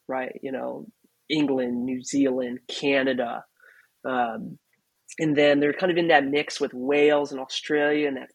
[0.08, 0.38] right?
[0.42, 0.86] You know,
[1.30, 3.44] England, New Zealand, Canada,
[4.04, 4.58] um,
[5.18, 8.30] and then they're kind of in that mix with Wales and Australia and that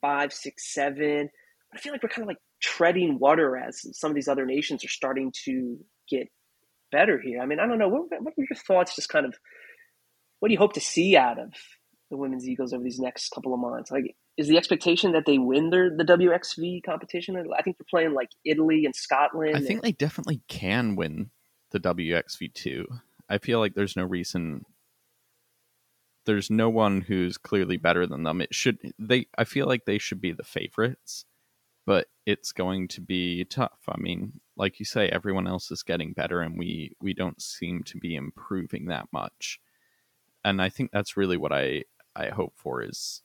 [0.00, 1.28] five, six, seven.
[1.74, 4.84] I feel like we're kind of like treading water as some of these other nations
[4.84, 6.28] are starting to get
[6.90, 7.40] better here.
[7.40, 7.88] I mean, I don't know.
[7.88, 8.96] What, what are your thoughts?
[8.96, 9.34] Just kind of,
[10.40, 11.52] what do you hope to see out of
[12.10, 13.90] the women's Eagles over these next couple of months?
[13.90, 17.36] Like, is the expectation that they win their the WXV competition?
[17.58, 19.56] I think they're playing like Italy and Scotland.
[19.56, 21.30] I think and, they definitely can win
[21.70, 22.86] the WXV two.
[23.28, 24.66] I feel like there's no reason.
[26.26, 28.42] There's no one who's clearly better than them.
[28.42, 29.26] It should they.
[29.38, 31.24] I feel like they should be the favorites
[31.86, 33.78] but it's going to be tough.
[33.88, 37.84] I mean, like you say, everyone else is getting better, and we we don't seem
[37.84, 39.60] to be improving that much.
[40.44, 43.22] And I think that's really what I I hope for is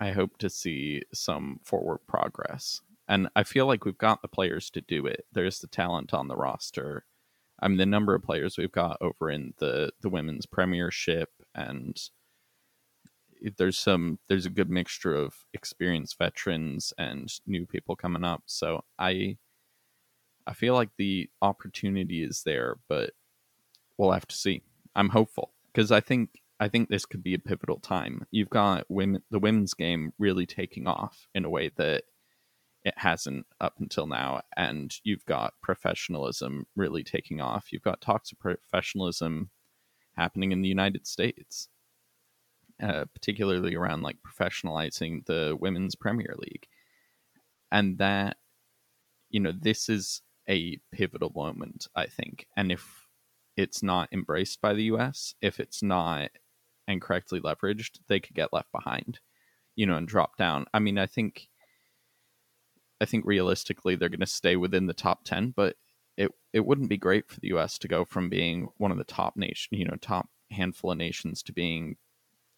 [0.00, 2.80] I hope to see some forward progress.
[3.08, 5.24] And I feel like we've got the players to do it.
[5.32, 7.06] There's the talent on the roster.
[7.60, 11.98] I mean, the number of players we've got over in the the women's premiership and
[13.56, 18.42] there's some there's a good mixture of experienced veterans and new people coming up.
[18.46, 19.38] So I
[20.46, 23.10] I feel like the opportunity is there, but
[23.98, 24.62] we'll have to see.
[24.96, 28.26] I'm hopeful because I think I think this could be a pivotal time.
[28.30, 32.04] You've got women the women's game really taking off in a way that
[32.84, 37.72] it hasn't up until now and you've got professionalism really taking off.
[37.72, 39.50] You've got talks of professionalism
[40.16, 41.68] happening in the United States
[42.82, 46.66] uh, particularly around like professionalizing the women's Premier League,
[47.72, 48.36] and that
[49.30, 53.06] you know this is a pivotal moment, I think, and if
[53.56, 56.30] it's not embraced by the U.S., if it's not
[56.86, 59.20] incorrectly leveraged, they could get left behind,
[59.76, 60.66] you know, and drop down.
[60.72, 61.48] I mean, I think.
[63.00, 65.76] I think realistically they're going to stay within the top 10, but
[66.16, 69.04] it it wouldn't be great for the US to go from being one of the
[69.04, 71.96] top nation, you know, top handful of nations to being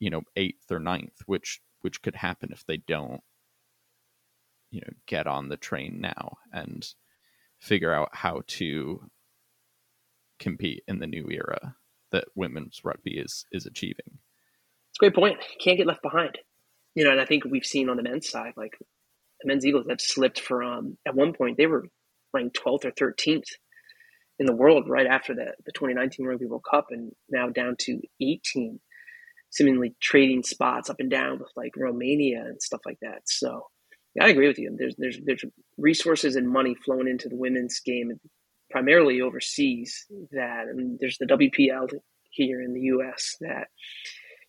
[0.00, 3.22] you know eighth or ninth, which which could happen if they don't
[4.70, 6.88] you know get on the train now and
[7.58, 9.08] figure out how to
[10.38, 11.76] compete in the new era
[12.10, 14.18] that women's rugby is is achieving.
[14.88, 15.38] It's a great point.
[15.62, 16.38] Can't get left behind.
[16.96, 18.76] You know, and I think we've seen on the men's side, like
[19.40, 21.86] the men's Eagles have slipped from at one point they were
[22.32, 23.46] ranked twelfth or thirteenth
[24.40, 28.00] in the world right after the, the 2019 Rugby World Cup and now down to
[28.22, 28.80] 18
[29.50, 33.22] seemingly trading spots up and down with like Romania and stuff like that.
[33.26, 33.66] So
[34.14, 34.74] yeah, I agree with you.
[34.76, 35.44] There's there's there's
[35.76, 38.12] resources and money flowing into the women's game,
[38.70, 40.06] primarily overseas.
[40.32, 41.90] That and there's the WPL
[42.30, 43.36] here in the U.S.
[43.40, 43.68] that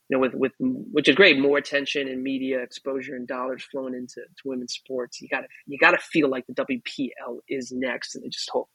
[0.10, 3.94] you know with with which is great, more attention and media exposure and dollars flowing
[3.94, 5.22] into to women's sports.
[5.22, 8.70] You gotta you gotta feel like the WPL is next, and I just hope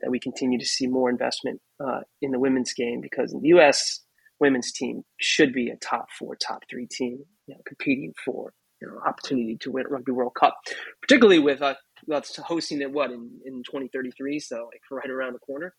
[0.00, 3.48] that we continue to see more investment uh, in the women's game because in the
[3.48, 4.00] U.S
[4.40, 8.88] women's team should be a top four, top three team, you know, competing for you
[8.88, 10.56] know opportunity to win Rugby World Cup,
[11.00, 11.74] particularly with uh,
[12.12, 15.74] us hosting it what in in twenty thirty three, so like right around the corner.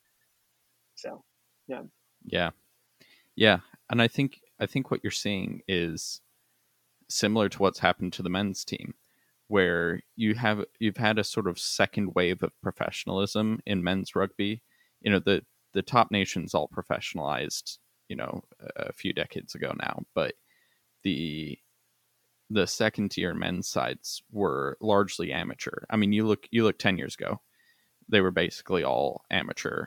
[0.96, 1.24] So,
[1.68, 1.84] yeah,
[2.26, 2.50] yeah,
[3.36, 6.22] yeah, and I think I think what you're seeing is
[7.10, 8.94] similar to what's happened to the men's team,
[9.48, 14.62] where you have you've had a sort of second wave of professionalism in men's rugby.
[15.02, 15.44] You know, the
[15.74, 17.78] the top nations all professionalized,
[18.10, 18.44] you know,
[18.76, 20.34] a few decades ago now, but
[21.04, 21.58] the
[22.50, 25.84] the second tier men's sides were largely amateur.
[25.90, 27.42] I mean, you look you look 10 years ago,
[28.10, 29.86] they were basically all amateur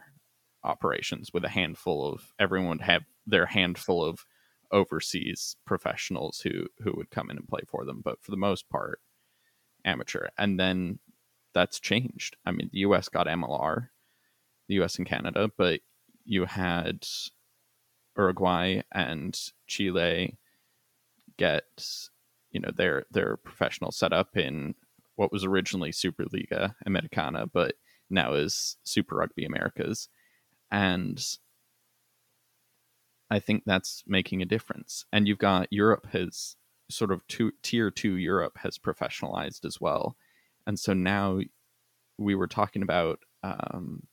[0.65, 4.25] operations with a handful of everyone would have their handful of
[4.71, 8.69] overseas professionals who who would come in and play for them, but for the most
[8.71, 9.01] part
[9.85, 10.29] amateur.
[10.39, 11.01] And then
[11.55, 12.37] that's changed.
[12.47, 13.89] I mean, the US got MLR,
[14.69, 15.81] the US and Canada, but
[16.25, 17.05] you had
[18.17, 20.39] Uruguay and Chile
[21.39, 21.87] get
[22.51, 24.75] you know their their professional setup in
[25.17, 27.75] what was originally Superliga Americana, but
[28.11, 30.09] now is Super Rugby Americas,
[30.71, 31.23] and
[33.31, 35.07] I think that's making a difference.
[35.13, 36.57] And you've got Europe has
[36.91, 40.17] sort of two, tier two Europe has professionalized as well,
[40.67, 41.41] and so now
[42.19, 44.07] we were talking about um,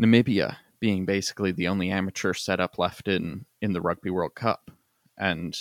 [0.00, 4.70] Namibia being basically the only amateur setup left in in the Rugby World Cup,
[5.16, 5.58] and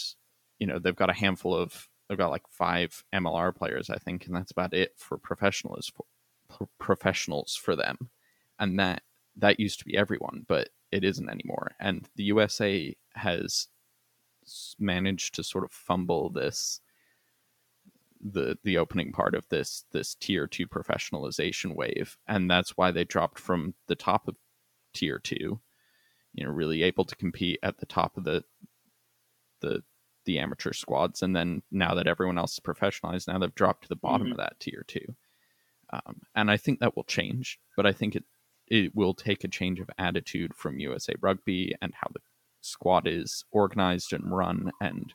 [0.60, 4.26] you know they've got a handful of they've got like five MLR players I think,
[4.26, 5.92] and that's about it for professionals
[6.50, 8.10] for, professionals for them,
[8.60, 9.04] and that
[9.36, 11.76] that used to be everyone, but it isn't anymore.
[11.80, 13.68] And the USA has
[14.80, 16.82] managed to sort of fumble this
[18.20, 23.04] the the opening part of this this tier two professionalization wave, and that's why they
[23.04, 24.36] dropped from the top of
[24.98, 25.60] tier two.
[26.34, 28.44] You know, really able to compete at the top of the
[29.62, 29.84] the
[30.26, 33.90] the amateur squads, and then now that everyone else is professionalized, now they've dropped to
[33.90, 34.32] the bottom mm-hmm.
[34.34, 35.16] of that tier two.
[35.92, 38.24] Um, and I think that will change, but I think it
[38.68, 42.20] it will take a change of attitude from USA Rugby and how the
[42.60, 45.14] squad is organized and run, and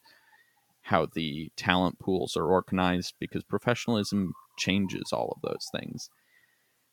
[0.83, 6.09] how the talent pools are organized, because professionalism changes all of those things.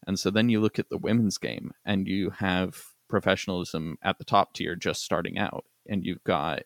[0.09, 4.23] And so then you look at the women's game, and you have professionalism at the
[4.23, 6.63] top tier just starting out, and you've got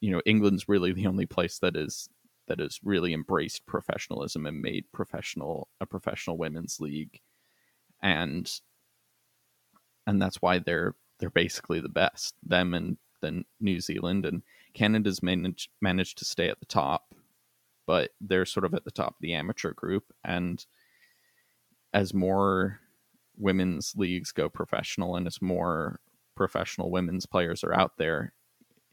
[0.00, 2.08] you know England's really the only place that is
[2.48, 7.20] that has really embraced professionalism and made professional a professional women's league.
[8.02, 8.50] And
[10.06, 15.22] and that's why they're they're basically the best them and then New Zealand and Canada's
[15.22, 17.14] managed managed to stay at the top
[17.86, 20.12] but they're sort of at the top of the amateur group.
[20.24, 20.64] And
[21.92, 22.80] as more
[23.36, 26.00] women's leagues go professional and as more
[26.34, 28.32] professional women's players are out there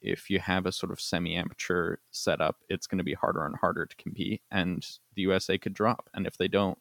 [0.03, 3.85] if you have a sort of semi-amateur setup, it's going to be harder and harder
[3.85, 6.09] to compete, and the USA could drop.
[6.13, 6.77] And if they don't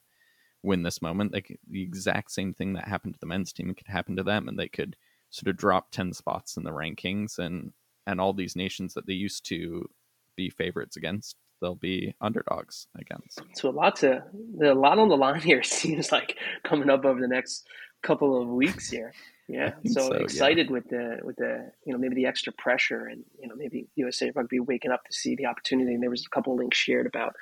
[0.62, 3.86] win this moment, could, the exact same thing that happened to the men's team could
[3.86, 4.96] happen to them, and they could
[5.30, 7.72] sort of drop ten spots in the rankings, and
[8.06, 9.88] and all these nations that they used to
[10.36, 13.40] be favorites against, they'll be underdogs against.
[13.54, 14.24] So a lot to
[14.62, 15.62] a lot on the line here.
[15.62, 17.66] Seems like coming up over the next
[18.02, 19.12] couple of weeks here.
[19.48, 20.72] Yeah, so, so, excited yeah.
[20.72, 24.30] with the with the you know maybe the extra pressure and you know maybe USA
[24.34, 25.92] Rugby waking up to see the opportunity.
[25.92, 27.34] And there was a couple links shared about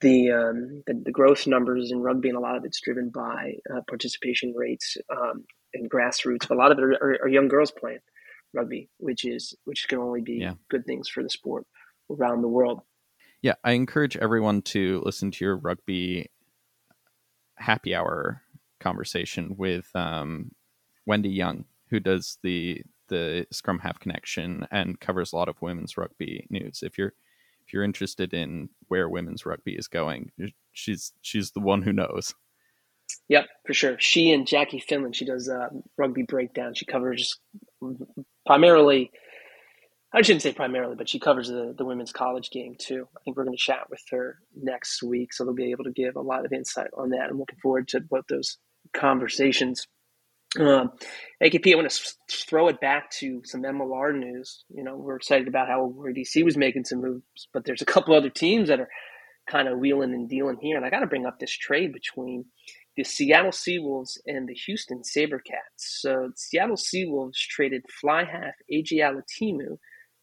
[0.00, 3.54] the um, the, the, growth numbers in rugby, and a lot of it's driven by
[3.72, 6.48] uh, participation rates um, and grassroots.
[6.48, 8.00] But a lot of it are, are, are, young girls playing
[8.52, 10.54] rugby, which is which can only be yeah.
[10.68, 11.66] good things for the sport
[12.10, 12.80] around the world.
[13.42, 16.30] Yeah, I encourage everyone to listen to your rugby
[17.56, 18.42] happy hour
[18.80, 20.50] conversation with um,
[21.06, 25.96] Wendy Young, who does the the Scrum Half Connection and covers a lot of women's
[25.96, 26.82] rugby news.
[26.82, 27.14] If you're
[27.66, 30.32] if you're interested in where women's rugby is going,
[30.72, 32.34] she's she's the one who knows.
[33.28, 33.96] Yep, for sure.
[33.98, 36.74] She and Jackie Finland, she does uh, rugby breakdown.
[36.74, 37.38] She covers
[38.46, 39.10] primarily,
[40.12, 43.06] I shouldn't say primarily, but she covers the, the women's college game too.
[43.16, 45.92] I think we're going to chat with her next week, so they'll be able to
[45.92, 47.28] give a lot of insight on that.
[47.30, 48.58] I'm looking forward to both those
[48.92, 49.86] conversations.
[50.58, 50.90] Um,
[51.40, 54.64] AKP, I want to throw it back to some MLR news.
[54.68, 58.14] You know, we're excited about how DC was making some moves, but there's a couple
[58.14, 58.88] other teams that are
[59.48, 60.76] kind of wheeling and dealing here.
[60.76, 62.46] And I got to bring up this trade between
[62.96, 65.76] the Seattle Seawolves and the Houston Sabercats.
[65.76, 69.78] So Seattle Seawolves traded fly half AJ Alatimu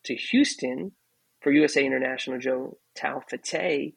[0.07, 0.91] to Houston
[1.41, 3.93] for USA International Joe Taufete'e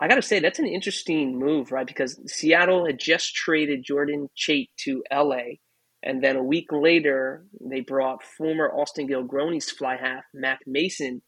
[0.00, 1.86] I got to say, that's an interesting move, right?
[1.86, 5.58] Because Seattle had just traded Jordan Chait to LA.
[6.02, 11.20] And then a week later, they brought former Austin Gilgronis fly half, Mack Mason,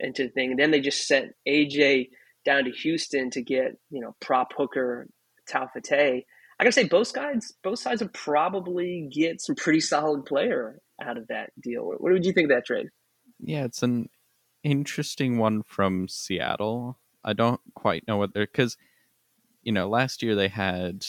[0.00, 0.52] into the thing.
[0.52, 2.08] And then they just sent AJ
[2.46, 5.06] down to Houston to get, you know, prop hooker
[5.50, 6.24] Taufete'e.
[6.58, 11.18] I gotta say, both sides both sides would probably get some pretty solid player out
[11.18, 11.82] of that deal.
[11.84, 12.86] What would you think of that trade?
[13.46, 14.08] Yeah, it's an
[14.62, 16.98] interesting one from Seattle.
[17.22, 18.76] I don't quite know what they're because
[19.62, 21.04] you know last year they had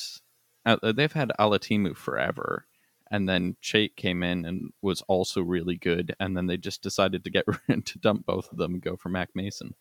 [0.65, 2.67] uh, they've had Alatimu forever,
[3.10, 7.24] and then Chait came in and was also really good, and then they just decided
[7.24, 7.45] to get
[7.86, 9.74] to dump both of them and go for Mack Mason,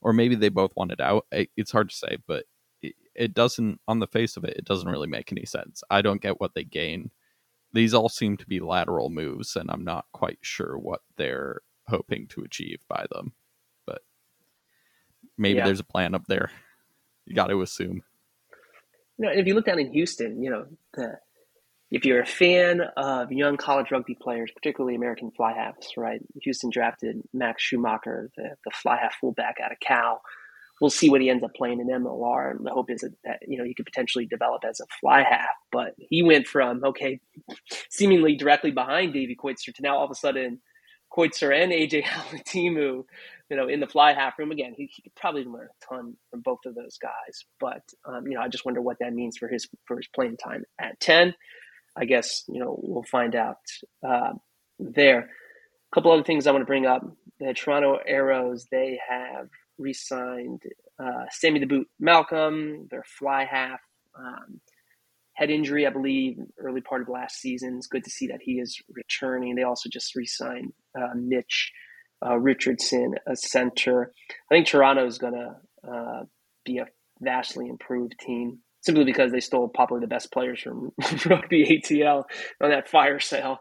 [0.00, 1.26] or maybe they both wanted out.
[1.32, 2.44] It's hard to say, but
[2.82, 5.82] it, it doesn't on the face of it, it doesn't really make any sense.
[5.90, 7.10] I don't get what they gain.
[7.72, 12.26] These all seem to be lateral moves, and I'm not quite sure what they're hoping
[12.28, 13.32] to achieve by them.
[13.86, 14.02] But
[15.36, 15.66] maybe yeah.
[15.66, 16.50] there's a plan up there.
[17.24, 18.02] You got to assume.
[19.18, 21.18] You know, if you look down in Houston, you know, the,
[21.90, 26.20] if you're a fan of young college rugby players, particularly American fly halves, right?
[26.42, 30.20] Houston drafted Max Schumacher, the, the fly half fullback out of Cal.
[30.80, 32.50] We'll see what he ends up playing in MLR.
[32.50, 35.54] And the hope is that, you know he could potentially develop as a fly half.
[35.72, 37.20] But he went from okay,
[37.88, 40.60] seemingly directly behind Davy Coetzer to now all of a sudden
[41.16, 43.04] Coetzer and AJ Alatimu,
[43.50, 44.74] you know, in the fly half room again.
[44.76, 48.34] He, he, could probably learn a ton from both of those guys, but um, you
[48.34, 51.34] know, I just wonder what that means for his for his playing time at ten.
[51.96, 53.58] I guess you know we'll find out
[54.06, 54.32] uh,
[54.78, 55.20] there.
[55.20, 57.02] A couple other things I want to bring up:
[57.40, 59.48] the Toronto Arrows they have
[59.78, 60.62] re-signed
[60.98, 63.80] uh, Sammy the Boot Malcolm, their fly half.
[64.18, 64.60] Um,
[65.36, 67.76] head injury, I believe, early part of last season.
[67.76, 69.54] It's good to see that he is returning.
[69.54, 71.72] They also just re-signed uh, Mitch
[72.24, 74.12] uh, Richardson, a center.
[74.50, 76.22] I think Toronto is going to uh,
[76.64, 76.86] be a
[77.20, 80.92] vastly improved team simply because they stole probably the best players from
[81.26, 82.24] rugby ATL
[82.62, 83.58] on that fire sale.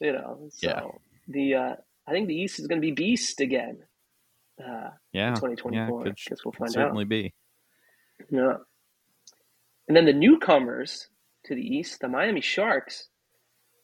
[0.00, 0.80] You know, so yeah.
[1.28, 1.74] the uh,
[2.06, 3.78] I think the East is going to be beast again.
[4.60, 5.72] Uh, yeah, 2024.
[5.72, 7.08] Yeah, could, I guess we'll find certainly out.
[7.08, 7.34] be.
[8.30, 8.56] Yeah.
[9.88, 11.08] And then the newcomers
[11.46, 13.08] to the East, the Miami Sharks,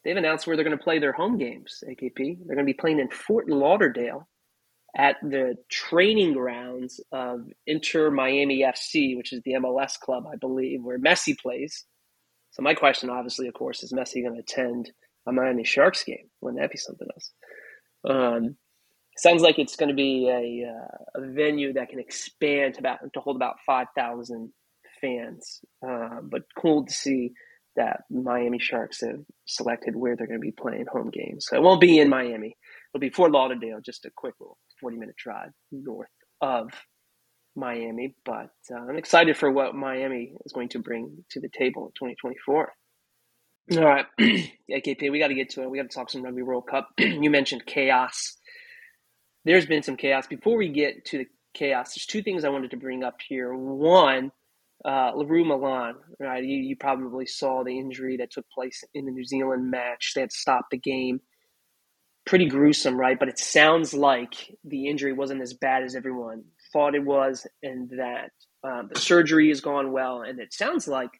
[0.05, 2.17] they've announced where they're going to play their home games, AKP.
[2.17, 4.29] They're going to be playing in Fort Lauderdale
[4.97, 10.83] at the training grounds of Inter Miami FC, which is the MLS club, I believe,
[10.83, 11.85] where Messi plays.
[12.51, 14.91] So my question, obviously, of course, is Messi going to attend
[15.27, 16.29] a Miami Sharks game?
[16.41, 17.33] Wouldn't that be something else?
[18.05, 18.57] Um,
[19.17, 22.99] sounds like it's going to be a, uh, a venue that can expand to, about,
[23.15, 24.53] to hold about 5,000
[25.03, 25.61] fans.
[25.87, 27.33] Uh, but cool to see
[27.77, 31.47] that Miami Sharks have selected where they're going to be playing home games.
[31.49, 32.57] So it won't be in Miami.
[32.95, 36.09] It'll be Fort Lauderdale, just a quick little 40 minute drive north
[36.41, 36.71] of
[37.57, 38.15] Miami.
[38.25, 41.93] But uh, I'm excited for what Miami is going to bring to the table in
[41.93, 42.73] 2024.
[43.73, 45.71] All right, AKP, we got to get to it.
[45.71, 46.89] We got to talk some Rugby World Cup.
[46.99, 48.37] you mentioned chaos.
[49.45, 50.27] There's been some chaos.
[50.27, 53.55] Before we get to the chaos, there's two things I wanted to bring up here.
[53.55, 54.33] One,
[54.85, 56.43] uh, Le Roux Malan, right?
[56.43, 60.13] You, you probably saw the injury that took place in the New Zealand match.
[60.17, 61.21] that stopped the game.
[62.25, 63.19] Pretty gruesome, right?
[63.19, 67.91] But it sounds like the injury wasn't as bad as everyone thought it was, and
[67.99, 68.31] that
[68.65, 70.23] um, the surgery has gone well.
[70.23, 71.11] And it sounds like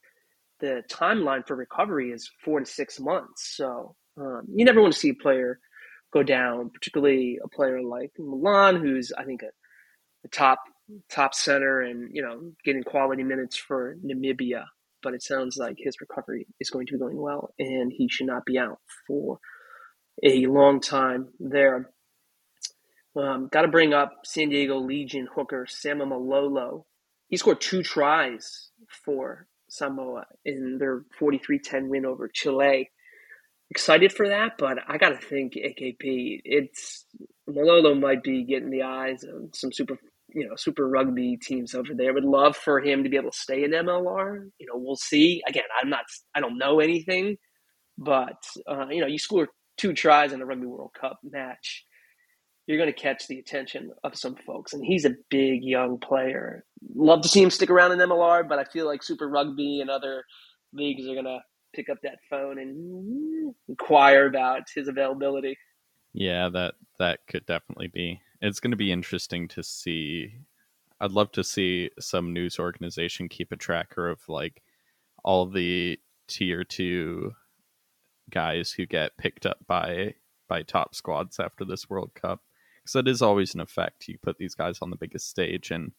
[0.61, 3.57] the timeline for recovery is four to six months.
[3.57, 5.59] So um, you never want to see a player
[6.13, 9.51] go down, particularly a player like Malan, who's I think a,
[10.25, 10.59] a top
[11.11, 14.65] top center and you know getting quality minutes for Namibia.
[15.03, 18.27] But it sounds like his recovery is going to be going well, and he should
[18.27, 19.39] not be out for
[20.23, 21.91] a long time there.
[23.17, 26.87] Um, Got to bring up San Diego Legion hooker Sama Malolo.
[27.29, 28.71] He scored two tries
[29.05, 32.91] for Samoa in their 43-10 win over Chile.
[33.71, 36.43] Excited for that, but I got to think AKP.
[36.45, 37.07] It's
[37.47, 39.99] Malolo might be getting the eyes of some super
[40.35, 42.13] you know super rugby teams over there.
[42.15, 44.49] Would love for him to be able to stay in MLR.
[44.59, 45.43] You know, we'll see.
[45.47, 46.05] Again, I'm not.
[46.35, 47.37] I don't know anything,
[47.99, 51.85] but uh, you know, you score two tries in a Rugby World Cup match,
[52.67, 54.73] you're going to catch the attention of some folks.
[54.73, 56.65] And he's a big young player.
[56.95, 59.91] Love to see him stick around in MLR, but I feel like Super Rugby and
[59.91, 60.25] other
[60.73, 61.41] leagues are going to
[61.75, 65.57] pick up that phone and inquire about his availability.
[66.15, 70.35] Yeah, that that could definitely be it's going to be interesting to see.
[71.01, 74.63] I'd love to see some news organization keep a tracker of like
[75.25, 77.33] all the tier two
[78.31, 80.15] guys who get picked up by
[80.49, 82.41] by top squads after this World Cup
[82.83, 84.09] because it is always an effect.
[84.09, 85.93] You put these guys on the biggest stage and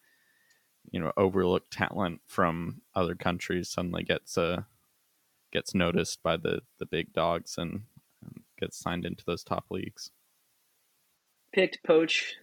[0.92, 4.64] you know overlook talent from other countries suddenly gets uh
[5.54, 7.84] gets noticed by the the big dogs and,
[8.22, 10.12] and gets signed into those top leagues
[11.54, 12.36] picked, poach,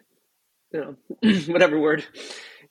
[0.72, 0.96] you know,
[1.48, 2.04] whatever word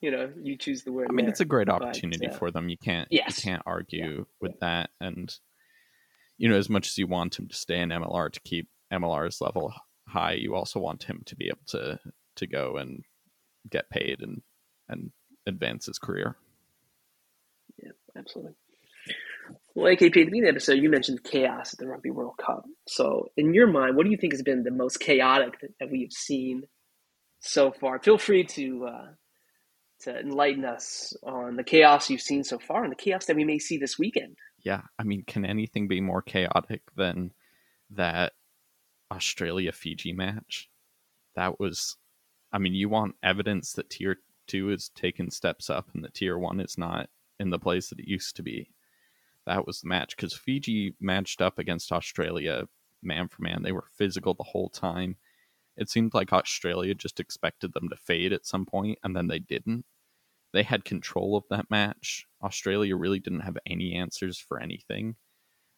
[0.01, 1.07] you know, you choose the word.
[1.09, 1.31] I mean, there.
[1.31, 2.69] it's a great But, opportunity uh, for them.
[2.69, 3.37] You can't yes.
[3.43, 4.23] you can't argue Yeah.
[4.39, 4.91] with that.
[5.01, 5.33] And
[6.37, 9.41] you know, as much as you want him to stay in MLR to keep MLR's
[9.41, 9.73] level
[10.07, 11.99] high, you also want him to be able to
[12.37, 13.03] to go and
[13.69, 14.41] get paid and
[14.87, 15.11] and
[15.45, 16.37] advance his career.
[17.83, 18.53] Yeah, absolutely.
[19.79, 22.35] Well, AKP, at the beginning of the episode, you mentioned chaos at the Rugby World
[22.37, 22.65] Cup.
[22.85, 25.89] So, in your mind, what do you think has been the most chaotic that, that
[25.89, 26.63] we have seen
[27.39, 27.97] so far?
[27.99, 29.07] Feel free to uh,
[30.01, 33.45] to enlighten us on the chaos you've seen so far and the chaos that we
[33.45, 34.35] may see this weekend.
[34.65, 37.31] Yeah, I mean, can anything be more chaotic than
[37.91, 38.33] that
[39.09, 40.69] Australia Fiji match?
[41.37, 41.95] That was,
[42.51, 46.37] I mean, you want evidence that tier two is taking steps up and that tier
[46.37, 47.07] one is not
[47.39, 48.71] in the place that it used to be.
[49.49, 52.67] That was the match because Fiji matched up against Australia
[53.01, 53.63] man for man.
[53.63, 55.15] They were physical the whole time.
[55.75, 59.39] It seemed like Australia just expected them to fade at some point, and then they
[59.39, 59.85] didn't.
[60.53, 62.27] They had control of that match.
[62.43, 65.15] Australia really didn't have any answers for anything.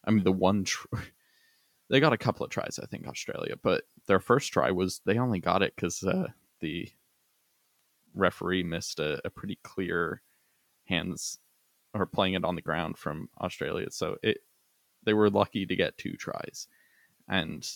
[0.04, 0.88] I mean, the one tr-
[1.90, 5.18] they got a couple of tries, I think, Australia, but their first try was they
[5.18, 6.28] only got it because uh,
[6.60, 6.90] the
[8.14, 10.24] referee missed a, a pretty clear
[10.88, 11.40] hands
[11.94, 13.88] or playing it on the ground from Australia.
[13.92, 14.40] So it
[15.04, 16.68] they were lucky to get two tries,
[17.28, 17.68] and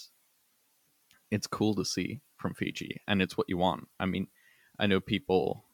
[1.31, 3.87] it's cool to see from Fiji, and it's what you want.
[3.99, 4.27] I mean,
[4.79, 5.65] I know people.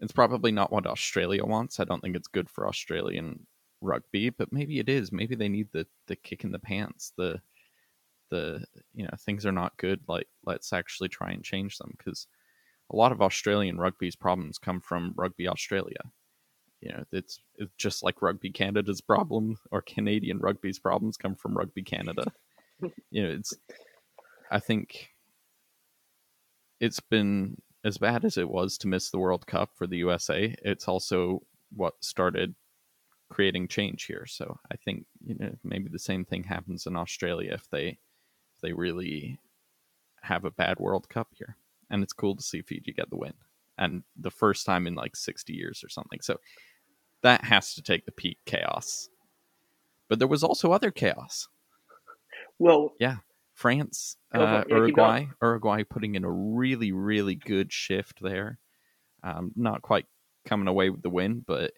[0.00, 1.78] It's probably not what Australia wants.
[1.78, 3.46] I don't think it's good for Australian
[3.80, 5.12] rugby, but maybe it is.
[5.12, 7.12] Maybe they need the the kick in the pants.
[7.16, 7.40] The
[8.30, 10.00] the you know things are not good.
[10.08, 12.26] Like let's actually try and change them because
[12.90, 16.00] a lot of Australian rugby's problems come from rugby Australia.
[16.84, 21.56] You know, it's it's just like rugby Canada's problem or Canadian rugby's problems come from
[21.56, 22.30] rugby Canada.
[23.10, 23.54] you know, it's
[24.50, 25.08] I think
[26.80, 30.54] it's been as bad as it was to miss the World Cup for the USA.
[30.62, 31.40] It's also
[31.74, 32.54] what started
[33.30, 34.26] creating change here.
[34.26, 37.86] So I think you know maybe the same thing happens in Australia if they
[38.54, 39.38] if they really
[40.20, 41.56] have a bad World Cup here.
[41.88, 43.32] And it's cool to see Fiji get the win.
[43.78, 46.20] And the first time in like 60 years or something.
[46.22, 46.38] So
[47.24, 49.08] that has to take the peak chaos.
[50.08, 51.48] But there was also other chaos.
[52.58, 53.16] Well, yeah,
[53.54, 54.62] France, uh.
[54.68, 58.58] Yeah, Uruguay, Uruguay putting in a really, really good shift there.
[59.22, 60.06] Um, not quite
[60.44, 61.72] coming away with the win, but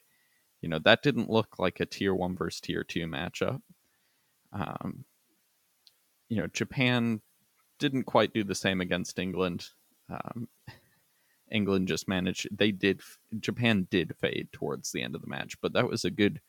[0.60, 3.62] you know that didn't look like a tier one versus tier two matchup.
[4.52, 5.04] Um,
[6.28, 7.20] you know, Japan
[7.78, 9.68] didn't quite do the same against England.
[10.10, 10.48] Um,
[11.50, 12.48] England just managed.
[12.56, 13.00] They did.
[13.38, 16.40] Japan did fade towards the end of the match, but that was a good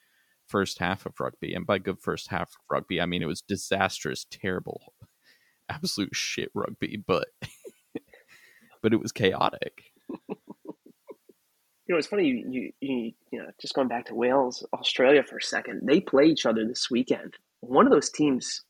[0.48, 1.54] first half of rugby.
[1.54, 4.93] And by good first half of rugby, I mean it was disastrous, terrible,
[5.70, 7.02] absolute shit rugby.
[7.06, 7.28] But
[8.82, 9.84] but it was chaotic.
[11.88, 12.26] You know, it's funny.
[12.26, 15.82] You, you, you, know, just going back to Wales, Australia for a second.
[15.84, 17.36] They play each other this weekend.
[17.62, 18.64] One of those teams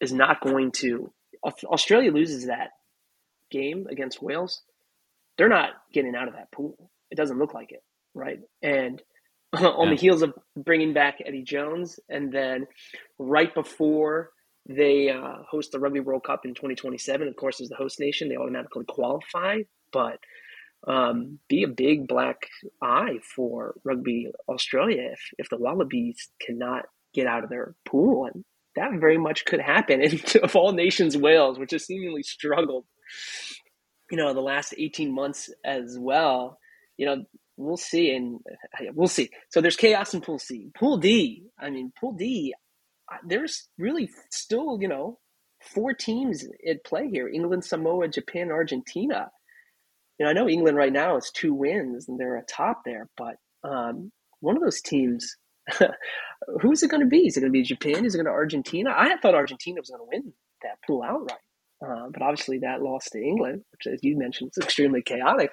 [0.00, 1.12] is not going to.
[1.44, 2.70] Australia loses that
[3.50, 4.62] game against Wales,
[5.38, 6.90] they're not getting out of that pool.
[7.10, 7.82] It doesn't look like it,
[8.14, 8.38] right?
[8.62, 9.02] And
[9.52, 9.90] on Yeah.
[9.90, 12.66] the heels of bringing back Eddie Jones, and then
[13.18, 14.30] right before
[14.68, 18.28] they uh, host the Rugby World Cup in 2027, of course, as the host nation,
[18.28, 19.58] they automatically qualify.
[19.92, 20.18] But
[20.86, 22.48] um, be a big black
[22.82, 28.26] eye for Rugby Australia if, if the Wallabies cannot get out of their pool.
[28.32, 28.44] And
[28.76, 30.00] that very much could happen.
[30.02, 32.86] And of all nations, Wales, which has seemingly struggled,
[34.12, 36.58] you know, the last 18 months as well,
[36.96, 37.24] you know,
[37.56, 38.14] we'll see.
[38.14, 38.38] And
[38.94, 39.30] we'll see.
[39.50, 40.70] So there's chaos in Pool C.
[40.78, 42.54] Pool D, I mean, Pool D,
[43.26, 45.18] there's really still, you know,
[45.60, 49.30] four teams at play here England, Samoa, Japan, Argentina
[50.18, 53.36] you know, I know England right now is two wins and they're atop there, but
[53.64, 55.36] um, one of those teams,
[56.60, 57.26] who's it going to be?
[57.26, 58.04] Is it going to be Japan?
[58.04, 58.94] Is it going to Argentina?
[58.96, 60.32] I thought Argentina was going to win
[60.62, 61.40] that pool outright,
[61.84, 65.50] uh, but obviously that loss to England, which, as you mentioned, is extremely chaotic.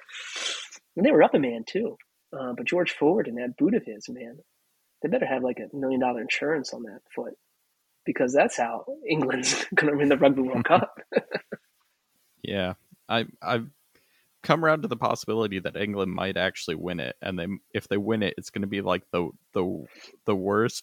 [0.96, 1.96] And they were up a man too,
[2.32, 4.38] uh, but George Ford and that boot of his, man,
[5.02, 7.34] they better have like a million dollar insurance on that foot
[8.04, 10.98] because that's how England's going to win the Rugby World Cup.
[12.42, 12.74] Yeah,
[13.08, 13.68] I I've
[14.42, 17.96] come around to the possibility that England might actually win it, and they if they
[17.96, 19.84] win it, it's going to be like the the
[20.26, 20.82] the worst,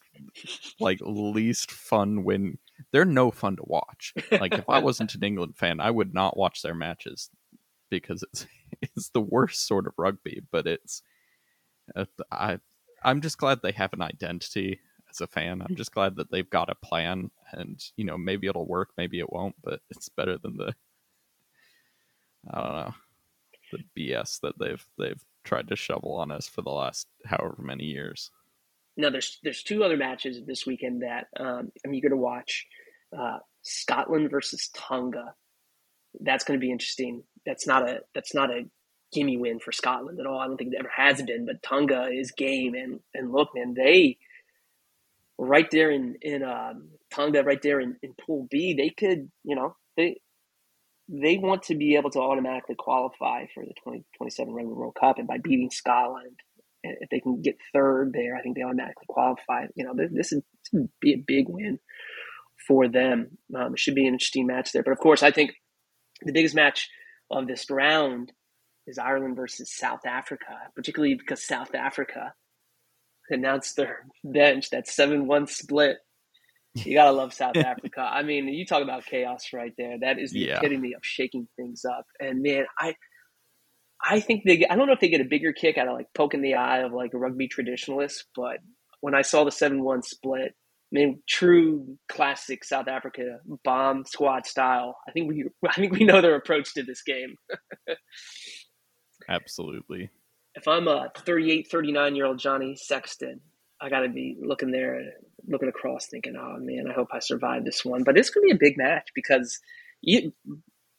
[0.80, 2.58] like least fun win.
[2.92, 4.14] They're no fun to watch.
[4.32, 7.30] Like if I wasn't an England fan, I would not watch their matches
[7.90, 8.48] because it's
[8.82, 10.42] it's the worst sort of rugby.
[10.52, 11.02] But it's
[11.96, 12.60] uh, I
[13.04, 15.62] I'm just glad they have an identity as a fan.
[15.62, 19.20] I'm just glad that they've got a plan, and you know maybe it'll work, maybe
[19.20, 20.76] it won't, but it's better than the
[22.52, 22.94] I don't know
[23.72, 27.86] the BS that they've they've tried to shovel on us for the last however many
[27.86, 28.32] years.
[28.98, 32.66] Now there's there's two other matches this weekend that um, I'm eager to watch.
[33.18, 35.34] Uh, Scotland versus Tonga.
[36.20, 37.24] That's going to be interesting.
[37.46, 38.64] That's not a that's not a
[39.14, 40.40] gimme win for Scotland at all.
[40.40, 41.46] I don't think it ever has been.
[41.46, 44.18] But Tonga is game, and and look, man, they
[45.38, 49.56] right there in in um, Tonga, right there in, in Pool B, they could you
[49.56, 50.20] know they
[51.10, 55.28] they want to be able to automatically qualify for the 2027 Rugby World Cup, and
[55.28, 56.40] by beating Scotland,
[57.00, 59.66] if they can get third there, I think they automatically qualify.
[59.76, 61.80] You know, this is, this is be a big win
[62.68, 63.38] for them.
[63.56, 64.84] Um, it should be an interesting match there.
[64.84, 65.52] But of course, I think
[66.22, 66.90] the biggest match
[67.32, 68.32] of this round
[68.86, 72.34] is Ireland versus South Africa, particularly because South Africa
[73.30, 75.98] announced their bench that seven one split.
[76.74, 78.02] You gotta love South Africa.
[78.02, 79.98] I mean, you talk about chaos right there.
[80.00, 80.58] That is the yeah.
[80.58, 82.06] epitome of shaking things up.
[82.20, 82.96] And man, I
[84.02, 85.94] I think they get, I don't know if they get a bigger kick out of
[85.94, 88.58] like poking the eye of like a rugby traditionalist, but
[89.02, 90.54] when I saw the seven one split,
[90.92, 94.98] I mean, true classic South Africa bomb squad style.
[95.08, 97.36] I think we I think we know their approach to this game.
[99.30, 100.10] Absolutely.
[100.56, 103.42] If I'm a 38, 39 year old Johnny Sexton,
[103.82, 105.02] I got to be looking there,
[105.48, 108.56] looking across, thinking, "Oh man, I hope I survive this one." But it's going to
[108.56, 109.60] be a big match because
[110.02, 110.34] you,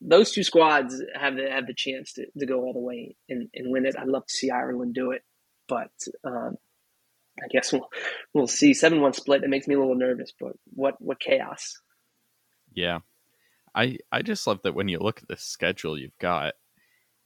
[0.00, 3.48] those two squads have the have the chance to, to go all the way and,
[3.54, 3.96] and win it.
[3.98, 5.22] I'd love to see Ireland do it,
[5.68, 5.90] but
[6.24, 6.56] um,
[7.42, 7.88] I guess we'll
[8.32, 8.74] we'll see.
[8.74, 9.42] Seven one split.
[9.42, 11.74] That makes me a little nervous, but what what chaos?
[12.72, 13.00] Yeah,
[13.74, 16.54] I I just love that when you look at the schedule, you've got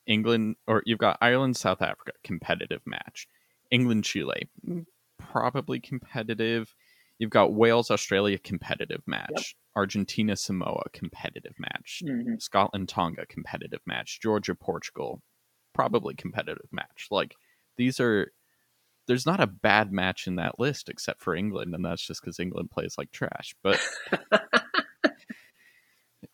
[0.07, 3.29] England or you've got Ireland, South Africa, competitive match.
[3.71, 4.49] England, Chile,
[5.19, 6.75] probably competitive.
[7.23, 9.31] You've got Wales, Australia, competitive match.
[9.31, 9.45] Yep.
[9.77, 12.03] Argentina, Samoa, competitive match.
[12.05, 12.35] Mm-hmm.
[12.41, 14.19] Scotland, Tonga, competitive match.
[14.21, 15.23] Georgia, Portugal,
[15.73, 17.07] probably competitive match.
[17.13, 17.37] Like
[17.77, 18.33] these are,
[19.07, 22.41] there's not a bad match in that list except for England, and that's just because
[22.41, 23.55] England plays like trash.
[23.63, 23.79] But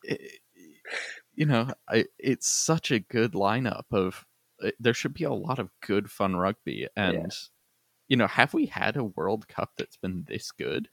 [0.02, 0.40] it,
[1.34, 4.24] you know, I, it's such a good lineup of.
[4.64, 7.28] Uh, there should be a lot of good, fun rugby, and yeah.
[8.08, 10.88] You know, have we had a World Cup that's been this good?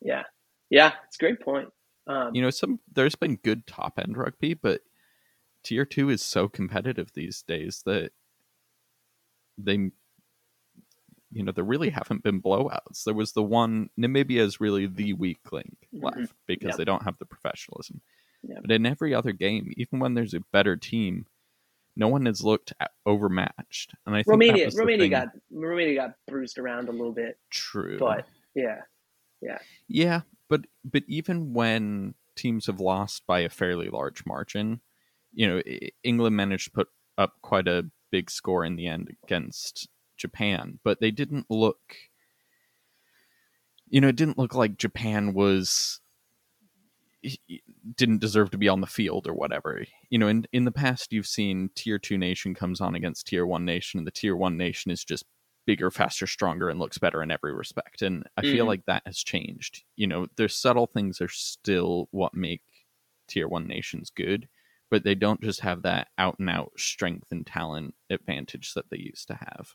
[0.00, 0.22] Yeah,
[0.70, 1.68] yeah, it's a great point.
[2.06, 4.80] Um, you know, some there's been good top end rugby, but
[5.62, 8.12] tier two is so competitive these days that
[9.58, 9.90] they,
[11.32, 13.04] you know, there really haven't been blowouts.
[13.04, 16.04] There was the one Namibia is really the weak link mm-hmm.
[16.04, 18.00] left because they don't have the professionalism.
[18.62, 21.26] But in every other game, even when there's a better team,
[21.96, 22.72] no one has looked
[23.06, 23.94] overmatched.
[24.06, 27.38] And I think Romania, Romania got Romania got bruised around a little bit.
[27.50, 28.82] True, but yeah,
[29.40, 30.20] yeah, yeah.
[30.48, 34.80] But but even when teams have lost by a fairly large margin,
[35.32, 35.62] you know,
[36.02, 36.88] England managed to put
[37.18, 41.96] up quite a big score in the end against Japan, but they didn't look.
[43.88, 46.00] You know, it didn't look like Japan was
[47.96, 49.84] didn't deserve to be on the field or whatever.
[50.08, 53.46] You know, in in the past you've seen tier 2 nation comes on against tier
[53.46, 55.24] 1 nation and the tier 1 nation is just
[55.66, 58.02] bigger, faster, stronger and looks better in every respect.
[58.02, 58.52] And I mm.
[58.52, 59.84] feel like that has changed.
[59.96, 62.62] You know, there's subtle things are still what make
[63.28, 64.48] tier 1 nations good,
[64.90, 68.98] but they don't just have that out and out strength and talent advantage that they
[68.98, 69.74] used to have.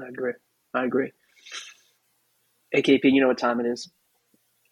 [0.00, 0.32] I agree.
[0.72, 1.12] I agree.
[2.74, 3.90] AKP, you know what time it is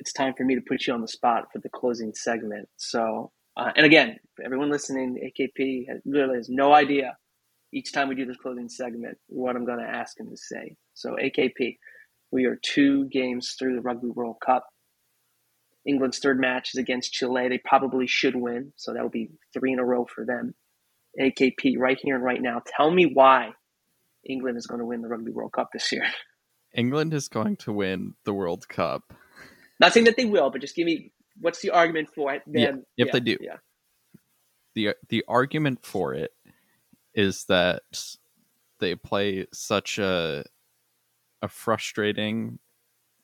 [0.03, 2.68] it's time for me to put you on the spot for the closing segment.
[2.76, 7.16] So, uh, and again, everyone listening, AKP has, literally has no idea
[7.72, 10.74] each time we do this closing segment what I'm going to ask him to say.
[10.94, 11.76] So, AKP,
[12.32, 14.66] we are two games through the Rugby World Cup.
[15.86, 17.48] England's third match is against Chile.
[17.48, 20.53] They probably should win, so that will be three in a row for them.
[21.20, 23.50] AKP, right here and right now, tell me why
[24.28, 26.07] England is going to win the Rugby World Cup this year.
[26.74, 29.12] England is going to win the World Cup
[29.82, 32.42] not saying that they will, but just give me what's the argument for it?
[32.46, 33.56] Then, yeah, if yeah, they do, yeah.
[34.74, 36.30] the The argument for it
[37.14, 37.82] is that
[38.78, 40.44] they play such a
[41.42, 42.60] a frustrating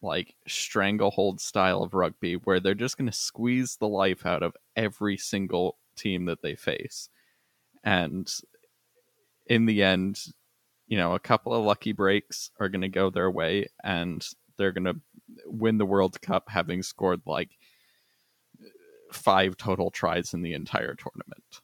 [0.02, 4.56] like stranglehold style of rugby where they're just going to squeeze the life out of
[4.76, 7.08] every single team that they face
[7.82, 8.32] and
[9.46, 10.20] in the end
[10.86, 14.28] you know a couple of lucky breaks are going to go their way and
[14.58, 15.00] they're going to
[15.46, 17.50] win the World Cup having scored like
[19.12, 21.62] five total tries in the entire tournament.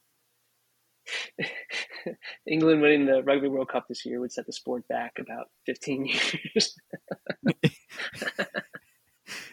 [2.47, 6.05] England winning the Rugby World Cup this year would set the sport back about 15
[6.55, 6.75] years.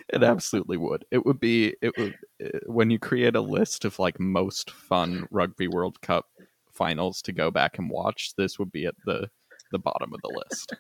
[0.08, 1.04] it absolutely would.
[1.10, 5.26] It would be it would uh, when you create a list of like most fun
[5.30, 6.26] Rugby World Cup
[6.72, 9.28] finals to go back and watch, this would be at the
[9.72, 10.74] the bottom of the list.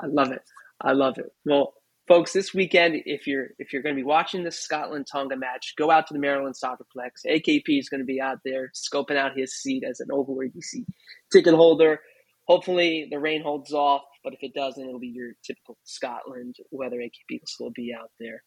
[0.00, 0.42] I love it.
[0.80, 1.32] I love it.
[1.44, 1.74] Well,
[2.06, 5.74] folks, this weekend, if you're if you're going to be watching the Scotland Tonga match,
[5.76, 7.26] go out to the Maryland Soccerplex.
[7.26, 10.84] AKP is going to be out there scoping out his seat as an Oval ABC
[11.32, 12.00] ticket holder.
[12.46, 16.96] Hopefully, the rain holds off, but if it doesn't, it'll be your typical Scotland weather.
[16.96, 18.42] AKP will still be out there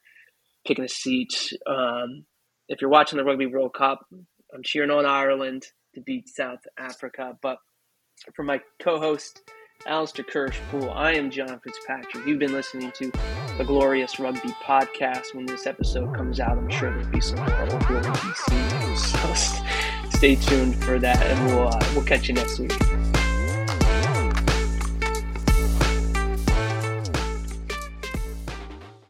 [0.65, 1.53] picking a seat.
[1.67, 2.25] Um,
[2.67, 3.99] if you're watching the Rugby World Cup,
[4.53, 5.63] I'm cheering on Ireland
[5.93, 7.33] to beat South Africa.
[7.41, 7.57] But
[8.35, 9.41] for my co-host
[9.85, 10.91] Alistair Kirsch-Poole.
[10.91, 12.25] I am John Fitzpatrick.
[12.25, 13.11] You've been listening to
[13.57, 15.33] the Glorious Rugby Podcast.
[15.33, 19.03] When this episode comes out, I'm sure there'll be some Glorious DC news.
[19.03, 22.71] So stay tuned for that, and we'll uh, we'll catch you next week.